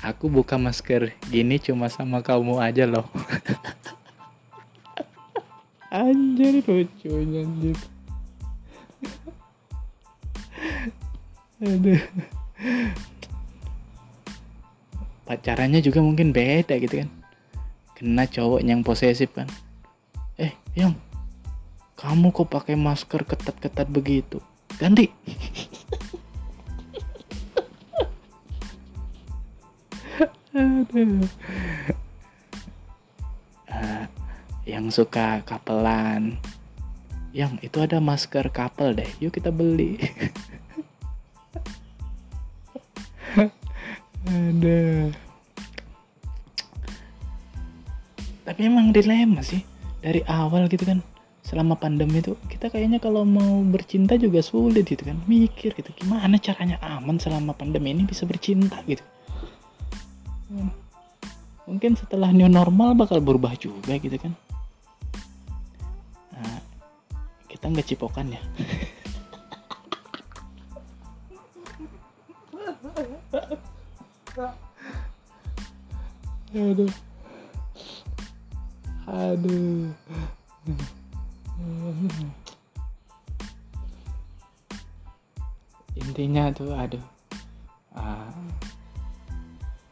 aku 0.05 0.29
buka 0.29 0.61
masker 0.61 1.17
gini 1.33 1.57
cuma 1.57 1.89
sama 1.89 2.21
kamu 2.21 2.61
aja 2.61 2.85
loh 2.85 3.09
anjir 5.91 6.63
lucunya 6.63 7.43
anjir. 7.43 7.79
Aduh. 11.61 12.01
Pacarannya 15.27 15.83
juga 15.83 16.01
mungkin 16.01 16.33
beda 16.33 16.79
gitu 16.79 17.05
kan. 17.05 17.11
Kena 17.99 18.25
cowok 18.25 18.63
yang 18.65 18.81
posesif 18.87 19.35
kan. 19.35 19.51
Eh 20.41 20.55
yang 20.79 20.95
kamu 21.99 22.33
kok 22.33 22.49
pakai 22.49 22.79
masker 22.79 23.27
ketat-ketat 23.27 23.91
begitu? 23.91 24.41
Ganti. 24.81 25.11
Aduh 30.51 31.29
yang 34.71 34.89
suka 34.95 35.43
kapelan. 35.43 36.39
Yang 37.35 37.71
itu 37.71 37.79
ada 37.83 37.99
masker 37.99 38.51
couple 38.51 38.95
deh 38.95 39.11
yuk 39.19 39.35
kita 39.35 39.51
beli. 39.51 39.99
Ada. 44.31 45.11
Tapi 48.47 48.61
emang 48.67 48.91
dilema 48.91 49.43
sih 49.43 49.63
dari 50.03 50.21
awal 50.27 50.67
gitu 50.67 50.83
kan 50.83 51.01
selama 51.51 51.75
pandemi 51.75 52.23
itu 52.23 52.39
kita 52.47 52.71
kayaknya 52.71 53.03
kalau 53.03 53.27
mau 53.27 53.59
bercinta 53.67 54.15
juga 54.15 54.39
sulit 54.39 54.87
gitu 54.87 55.03
kan 55.03 55.19
mikir 55.27 55.75
gitu 55.75 55.91
gimana 55.99 56.39
caranya 56.39 56.79
aman 56.79 57.19
selama 57.19 57.51
pandemi 57.59 57.91
ini 57.91 58.07
bisa 58.07 58.23
bercinta 58.23 58.79
gitu. 58.87 59.03
Hmm. 60.51 60.71
mungkin 61.63 61.95
setelah 61.95 62.35
new 62.35 62.51
normal 62.51 62.99
bakal 62.99 63.23
berubah 63.23 63.55
juga 63.55 63.95
gitu 64.03 64.19
kan 64.19 64.35
kita 67.61 67.77
nggak 67.77 67.89
cipokan 67.93 68.33
ya? 68.33 68.41
Aduh. 76.57 76.89
Aduh. 79.05 79.93
Intinya 86.01 86.49
tuh 86.57 86.73
aduh. 86.73 87.05
Ah, 87.93 88.33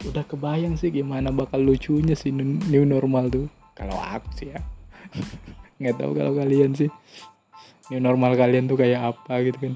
udah 0.08 0.24
kebayang 0.24 0.80
sih 0.80 0.88
gimana 0.88 1.28
bakal 1.28 1.60
lucunya 1.60 2.16
sih 2.16 2.32
new 2.32 2.88
normal 2.88 3.28
tuh. 3.28 3.44
Kalau 3.76 4.00
aku 4.00 4.32
sih 4.40 4.56
ya. 4.56 4.64
Nggak 5.84 6.00
tahu 6.00 6.16
kalau 6.16 6.32
kalian 6.32 6.72
sih 6.72 6.88
new 7.88 8.00
normal 8.00 8.36
kalian 8.36 8.68
tuh 8.68 8.78
kayak 8.80 9.16
apa 9.16 9.44
gitu 9.44 9.58
kan. 9.58 9.74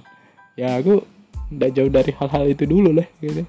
Ya 0.57 0.77
aku 0.77 1.05
udah 1.53 1.69
jauh 1.73 1.93
dari 1.93 2.13
hal-hal 2.17 2.45
itu 2.49 2.65
dulu 2.65 2.97
lah 2.97 3.09
gitu. 3.21 3.45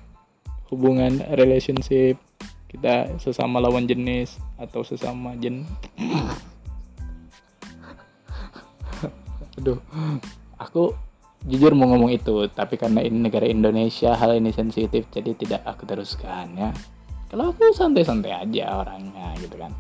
Hubungan 0.72 1.22
relationship 1.38 2.18
kita 2.74 3.22
sesama 3.22 3.62
lawan 3.62 3.86
jenis 3.86 4.42
atau 4.58 4.82
sesama 4.82 5.38
jen 5.38 5.62
aduh 9.54 9.78
aku 10.58 10.98
jujur 11.46 11.78
mau 11.78 11.86
ngomong 11.94 12.10
itu 12.10 12.50
tapi 12.50 12.82
karena 12.82 13.06
ini 13.06 13.30
negara 13.30 13.46
Indonesia 13.46 14.18
hal 14.18 14.42
ini 14.42 14.50
sensitif 14.50 15.06
jadi 15.14 15.38
tidak 15.38 15.62
aku 15.70 15.86
teruskan 15.86 16.58
ya. 16.58 16.74
Kalau 17.30 17.54
aku 17.54 17.74
santai-santai 17.74 18.30
aja 18.30 18.82
orangnya 18.82 19.34
gitu 19.38 19.58
kan. 19.58 19.74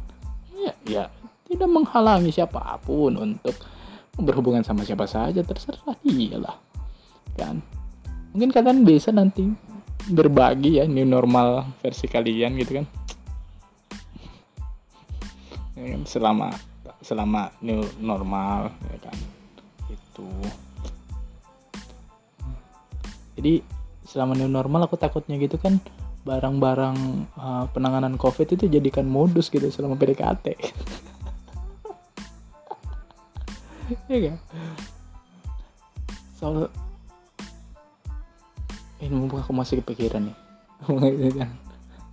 Ya 0.54 0.74
ya 0.86 1.04
tidak 1.50 1.70
menghalangi 1.74 2.30
siapa 2.30 2.78
pun 2.86 3.18
untuk 3.18 3.58
berhubungan 4.18 4.62
sama 4.62 4.86
siapa 4.86 5.10
saja 5.10 5.42
terserah. 5.42 5.98
Iyalah. 6.06 6.58
Kan? 7.34 7.66
Mungkin 8.34 8.54
kalian 8.54 8.86
bisa 8.86 9.10
nanti 9.10 9.50
berbagi 10.10 10.82
ya 10.82 10.86
new 10.86 11.08
normal 11.08 11.66
versi 11.82 12.06
kalian 12.06 12.60
gitu 12.62 12.82
kan. 12.82 12.86
Selama 16.06 16.54
selama 17.02 17.50
new 17.66 17.82
normal 17.98 18.70
ya 18.94 18.98
kan? 19.02 19.18
Itu. 19.90 20.28
Jadi 23.34 23.54
selama 24.06 24.38
new 24.38 24.52
normal 24.52 24.86
aku 24.86 24.94
takutnya 25.00 25.42
gitu 25.42 25.58
kan 25.58 25.82
barang-barang 26.24 26.98
uh, 27.36 27.66
penanganan 27.76 28.16
covid 28.16 28.48
itu 28.56 28.72
jadikan 28.72 29.04
modus 29.04 29.52
gitu 29.52 29.68
selama 29.68 30.00
PDKT 30.00 30.56
ya 34.12 34.18
kan? 34.32 34.38
So 36.40 36.68
ini 39.04 39.12
mumpung 39.12 39.44
aku 39.44 39.52
masih 39.52 39.84
kepikiran 39.84 40.32
nih. 40.32 40.38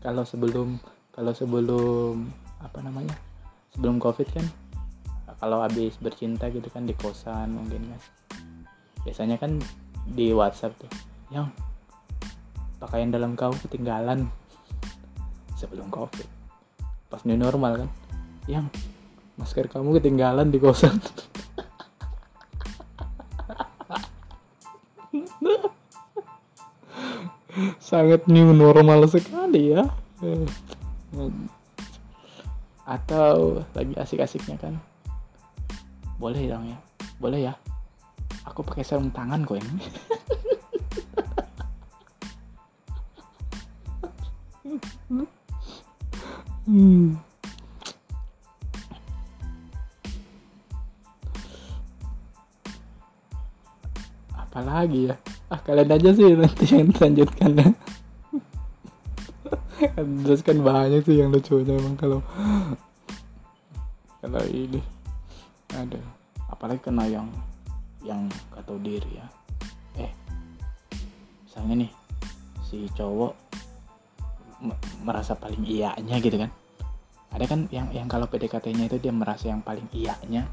Kalau 0.05 0.25
sebelum 0.25 0.81
kalau 1.12 1.37
sebelum 1.37 2.31
apa 2.62 2.79
namanya? 2.81 3.12
Sebelum 3.77 4.01
covid 4.01 4.27
kan 4.33 4.47
kalau 5.41 5.64
habis 5.64 5.97
bercinta 5.97 6.53
gitu 6.53 6.68
kan 6.68 6.85
di 6.85 6.93
kosan 6.97 7.53
mungkin 7.57 7.89
kan. 7.89 8.01
Biasanya 9.05 9.37
kan 9.41 9.61
di 10.09 10.33
WhatsApp 10.33 10.77
tuh 10.81 10.93
yang 11.33 11.49
pakaian 12.81 13.12
dalam 13.12 13.37
kau 13.37 13.53
ketinggalan 13.64 14.29
sebelum 15.57 15.93
covid. 15.93 16.29
Pas 17.12 17.21
new 17.29 17.37
normal 17.37 17.85
kan 17.85 17.91
yang 18.49 18.66
masker 19.37 19.68
kamu 19.68 20.01
ketinggalan 20.01 20.53
di 20.53 20.61
kosan 20.61 20.97
sangat 27.82 28.26
new 28.26 28.53
normal 28.53 29.07
sekali 29.09 29.74
ya. 29.74 29.88
Atau 32.84 33.62
lagi 33.72 33.94
asik-asiknya 33.96 34.57
kan? 34.59 34.74
Boleh 36.20 36.44
dong 36.51 36.68
ya. 36.68 36.78
Boleh 37.22 37.40
ya. 37.51 37.55
Aku 38.48 38.64
pakai 38.66 38.84
sarung 38.84 39.12
tangan 39.12 39.46
kok 39.46 39.59
ini. 39.59 39.84
Hmm. 46.70 47.18
Apalagi 54.51 55.09
ya? 55.11 55.14
Ah 55.46 55.62
kalian 55.62 55.94
aja 55.94 56.11
sih 56.11 56.34
nanti 56.34 56.66
yang 56.74 56.90
lanjutkan 56.90 57.51
ya. 57.55 57.68
Terus 60.26 60.42
kan 60.42 60.59
banyak 60.59 61.07
sih 61.07 61.22
yang 61.22 61.30
lucunya 61.30 61.78
emang 61.78 61.94
kalau 61.94 62.18
kalau 64.22 64.42
ini. 64.51 64.82
Ada. 65.70 66.03
Apalagi 66.51 66.82
kena 66.82 67.07
yang 67.07 67.30
yang 68.03 68.26
tahu 68.66 68.82
diri 68.82 69.22
ya. 69.22 69.26
Eh 70.03 70.11
misalnya 71.46 71.86
nih 71.86 71.92
si 72.66 72.90
cowok 72.98 73.32
merasa 75.07 75.38
paling 75.38 75.62
iyanya 75.62 76.18
gitu 76.18 76.36
kan. 76.36 76.51
Ada 77.30 77.46
kan 77.46 77.70
yang 77.70 77.94
yang 77.94 78.11
kalau 78.11 78.26
PDKT-nya 78.26 78.90
itu 78.90 78.98
dia 78.98 79.14
merasa 79.14 79.46
yang 79.46 79.62
paling 79.62 79.86
iyanya 79.94 80.51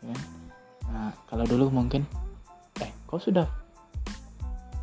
ya 0.00 0.12
kan? 0.16 0.20
nah 0.90 1.08
kalau 1.28 1.44
dulu 1.46 1.70
mungkin 1.70 2.02
kau 3.10 3.18
sudah 3.18 3.50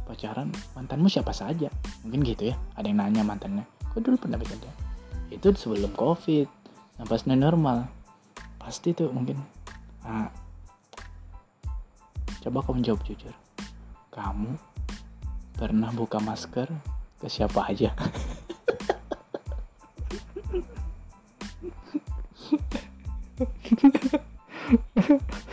pacaran 0.03 0.51
mantanmu 0.75 1.07
siapa 1.07 1.31
saja? 1.31 1.71
Mungkin 2.03 2.27
gitu 2.27 2.51
ya 2.51 2.59
ada 2.75 2.91
yang 2.91 2.99
nanya 2.99 3.23
mantannya. 3.23 3.63
Kok 3.95 4.03
dulu 4.03 4.19
pernah 4.19 4.35
bekerja? 4.35 4.67
Itu 5.31 5.55
sebelum 5.55 5.95
covid 5.95 6.51
nah 6.99 7.07
pas 7.07 7.23
normal. 7.23 7.87
Pasti 8.59 8.91
tuh 8.91 9.15
mungkin 9.15 9.39
nah, 10.03 10.27
coba 12.43 12.59
kamu 12.67 12.83
jawab 12.83 12.99
jujur. 13.07 13.31
Kamu 14.11 14.59
pernah 15.55 15.95
buka 15.95 16.19
masker 16.19 16.67
ke 17.17 17.25
siapa 17.31 17.65
aja 17.65 17.89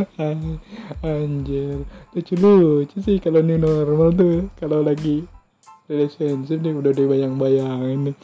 anjir 1.06 1.84
lucu 2.14 2.34
lucu 2.38 2.96
sih 3.02 3.20
kalau 3.20 3.40
ini 3.44 3.56
normal 3.60 4.12
tuh 4.14 4.48
kalau 4.56 4.80
lagi 4.80 5.24
relationship 5.90 6.62
nih 6.62 6.70
udah 6.70 6.94
dibayang-bayangin 6.94 8.14
nih. 8.14 8.16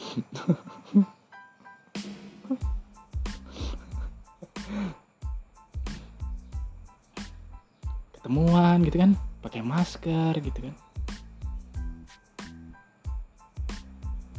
Ketemuan 8.14 8.86
gitu 8.86 9.02
kan 9.02 9.18
pakai 9.42 9.66
masker 9.66 10.38
gitu 10.38 10.70
kan. 10.70 10.74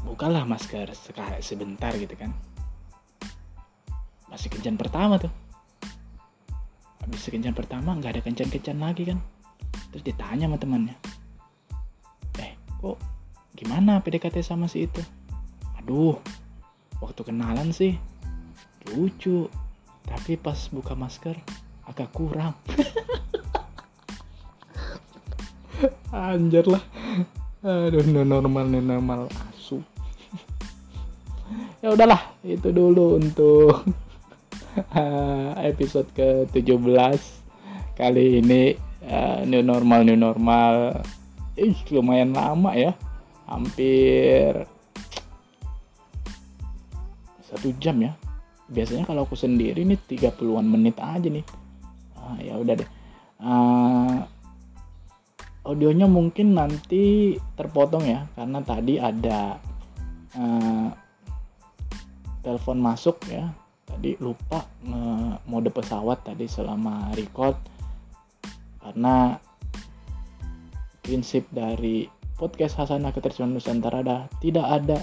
Bukalah 0.08 0.48
masker 0.48 0.88
sebentar 1.44 1.92
gitu 2.00 2.16
kan. 2.16 2.32
Masih 4.32 4.48
kencan 4.48 4.80
pertama 4.80 5.20
tuh 5.20 5.47
habis 7.08 7.32
kencan 7.32 7.56
pertama 7.56 7.96
nggak 7.96 8.20
ada 8.20 8.22
kencan-kencan 8.22 8.84
lagi 8.84 9.08
kan? 9.08 9.24
Terus 9.96 10.04
ditanya 10.04 10.52
sama 10.52 10.60
temannya. 10.60 10.96
Eh 12.36 12.52
kok 12.84 13.00
gimana 13.56 14.04
PDKT 14.04 14.44
sama 14.44 14.68
si 14.68 14.92
itu? 14.92 15.00
Aduh 15.80 16.20
waktu 17.00 17.24
kenalan 17.24 17.72
sih 17.72 17.96
lucu. 18.92 19.48
Tapi 20.08 20.36
pas 20.36 20.68
buka 20.72 20.96
masker 20.96 21.36
agak 21.88 22.12
kurang. 22.12 22.56
Anjir 26.12 26.68
lah. 26.68 26.84
Aduh 27.64 28.04
normal 28.04 28.68
normal. 28.68 29.32
Asu. 29.56 29.80
Ya 31.78 31.94
udahlah 31.94 32.34
itu 32.44 32.74
dulu 32.76 33.22
untuk 33.22 33.86
episode 35.72 36.06
ke-17 36.14 37.22
kali 37.98 38.42
ini 38.42 38.78
uh, 39.10 39.42
new 39.46 39.66
normal 39.66 40.06
new 40.06 40.18
normal. 40.18 41.02
Ih 41.58 41.78
lumayan 41.90 42.38
lama 42.38 42.78
ya. 42.78 42.94
Hampir 43.50 44.68
satu 47.42 47.74
jam 47.82 47.98
ya. 48.04 48.14
Biasanya 48.68 49.08
kalau 49.08 49.24
aku 49.24 49.34
sendiri 49.34 49.88
nih 49.88 49.98
30-an 50.06 50.68
menit 50.68 51.00
aja 51.00 51.26
nih. 51.26 51.46
Ah, 52.20 52.38
ya 52.44 52.60
udah 52.60 52.76
deh. 52.78 52.90
Uh, 53.38 54.18
audionya 55.66 56.06
mungkin 56.06 56.58
nanti 56.58 57.36
terpotong 57.58 58.06
ya 58.08 58.26
karena 58.34 58.60
tadi 58.66 58.98
ada 58.98 59.62
uh, 60.36 60.90
telepon 62.42 62.80
masuk 62.80 63.20
ya 63.28 63.52
tadi 63.88 64.20
lupa 64.20 64.68
mode 65.48 65.72
pesawat 65.72 66.28
tadi 66.28 66.46
selama 66.46 67.16
record. 67.16 67.56
Karena 68.84 69.36
prinsip 71.00 71.48
dari 71.50 72.08
podcast 72.36 72.76
Hasanah 72.78 73.16
Ketersian 73.16 73.56
Nusantara 73.56 74.04
ada 74.04 74.18
tidak 74.44 74.68
ada 74.68 74.98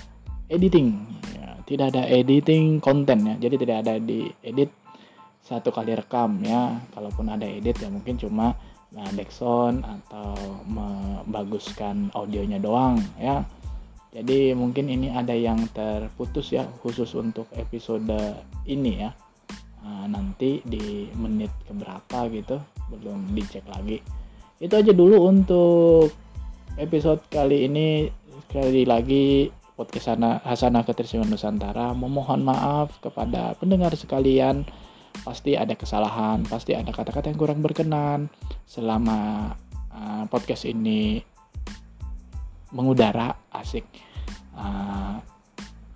editing. 0.52 0.94
Ya, 1.32 1.56
tidak 1.64 1.96
ada 1.96 2.04
editing 2.06 2.78
konten 2.78 3.24
ya. 3.24 3.34
Jadi 3.40 3.56
tidak 3.64 3.76
ada 3.88 3.96
di 3.96 4.28
edit 4.44 4.68
satu 5.40 5.72
kali 5.72 5.96
rekam 5.96 6.44
ya. 6.44 6.78
Kalaupun 6.92 7.32
ada 7.32 7.48
edit 7.48 7.80
ya 7.80 7.88
mungkin 7.88 8.20
cuma 8.20 8.52
nah, 8.94 9.10
backsound 9.12 9.82
atau 9.82 10.32
membaguskan 10.68 12.14
audionya 12.14 12.62
doang 12.62 13.02
ya 13.18 13.42
jadi 14.14 14.54
mungkin 14.54 14.86
ini 14.86 15.10
ada 15.10 15.34
yang 15.34 15.66
terputus 15.74 16.54
ya 16.54 16.62
khusus 16.86 17.18
untuk 17.18 17.50
episode 17.58 18.06
ini 18.62 19.02
ya. 19.02 19.10
Nah, 19.82 20.06
nanti 20.06 20.62
di 20.62 21.10
menit 21.18 21.50
keberapa 21.66 22.30
gitu 22.30 22.62
belum 22.94 23.34
dicek 23.34 23.66
lagi. 23.66 23.98
Itu 24.62 24.78
aja 24.78 24.94
dulu 24.94 25.26
untuk 25.26 26.14
episode 26.78 27.26
kali 27.26 27.66
ini. 27.66 28.06
Sekali 28.46 28.86
lagi 28.86 29.50
podcast 29.74 30.14
Hasanah 30.46 30.86
Ketersiman 30.86 31.26
Nusantara 31.26 31.90
memohon 31.90 32.46
maaf 32.46 32.94
kepada 33.02 33.58
pendengar 33.58 33.98
sekalian. 33.98 34.62
Pasti 35.26 35.58
ada 35.58 35.74
kesalahan 35.74 36.46
pasti 36.46 36.74
ada 36.74 36.94
kata-kata 36.94 37.34
yang 37.34 37.38
kurang 37.38 37.62
berkenan 37.66 38.30
selama 38.66 39.50
uh, 39.90 40.22
podcast 40.30 40.66
ini 40.70 41.22
mengudara 42.74 43.38
asik. 43.54 43.86
Uh, 44.54 45.22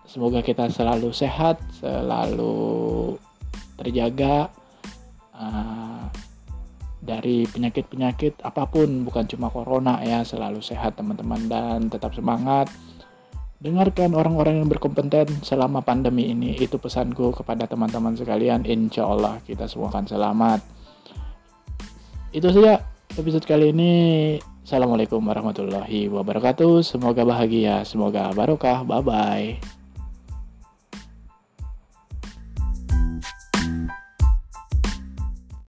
semoga 0.07 0.41
kita 0.41 0.71
selalu 0.71 1.11
sehat 1.11 1.59
selalu 1.83 3.19
terjaga 3.79 4.51
uh, 5.35 6.07
dari 7.03 7.47
penyakit-penyakit 7.51 8.43
apa 8.47 8.67
pun 8.67 9.07
bukan 9.07 9.25
cuma 9.27 9.51
corona 9.51 10.03
ya 10.03 10.23
selalu 10.23 10.63
sehat 10.63 10.95
teman-teman 10.95 11.51
dan 11.51 11.79
tetap 11.91 12.15
semangat. 12.15 12.71
Dengarkan 13.59 14.15
orang-orang 14.15 14.63
yang 14.63 14.71
berkompeten 14.71 15.43
selama 15.43 15.83
pandemi 15.83 16.31
ini 16.31 16.55
itu 16.55 16.79
pesanku 16.79 17.35
kepada 17.35 17.67
teman-teman 17.67 18.15
sekalian 18.15 18.63
insya 18.63 19.03
Allah 19.03 19.43
kita 19.43 19.67
semua 19.67 19.91
akan 19.91 20.07
selamat. 20.07 20.61
Itu 22.31 22.55
saja 22.55 22.79
episode 23.19 23.43
kali 23.43 23.75
ini 23.75 23.93
Assalamualaikum 24.69 25.25
warahmatullahi 25.25 26.13
wabarakatuh. 26.13 26.85
Semoga 26.85 27.25
bahagia 27.25 27.89
semoga 27.89 28.29
barokah. 28.37 28.85
Bye 28.85 29.01
bye 29.01 29.78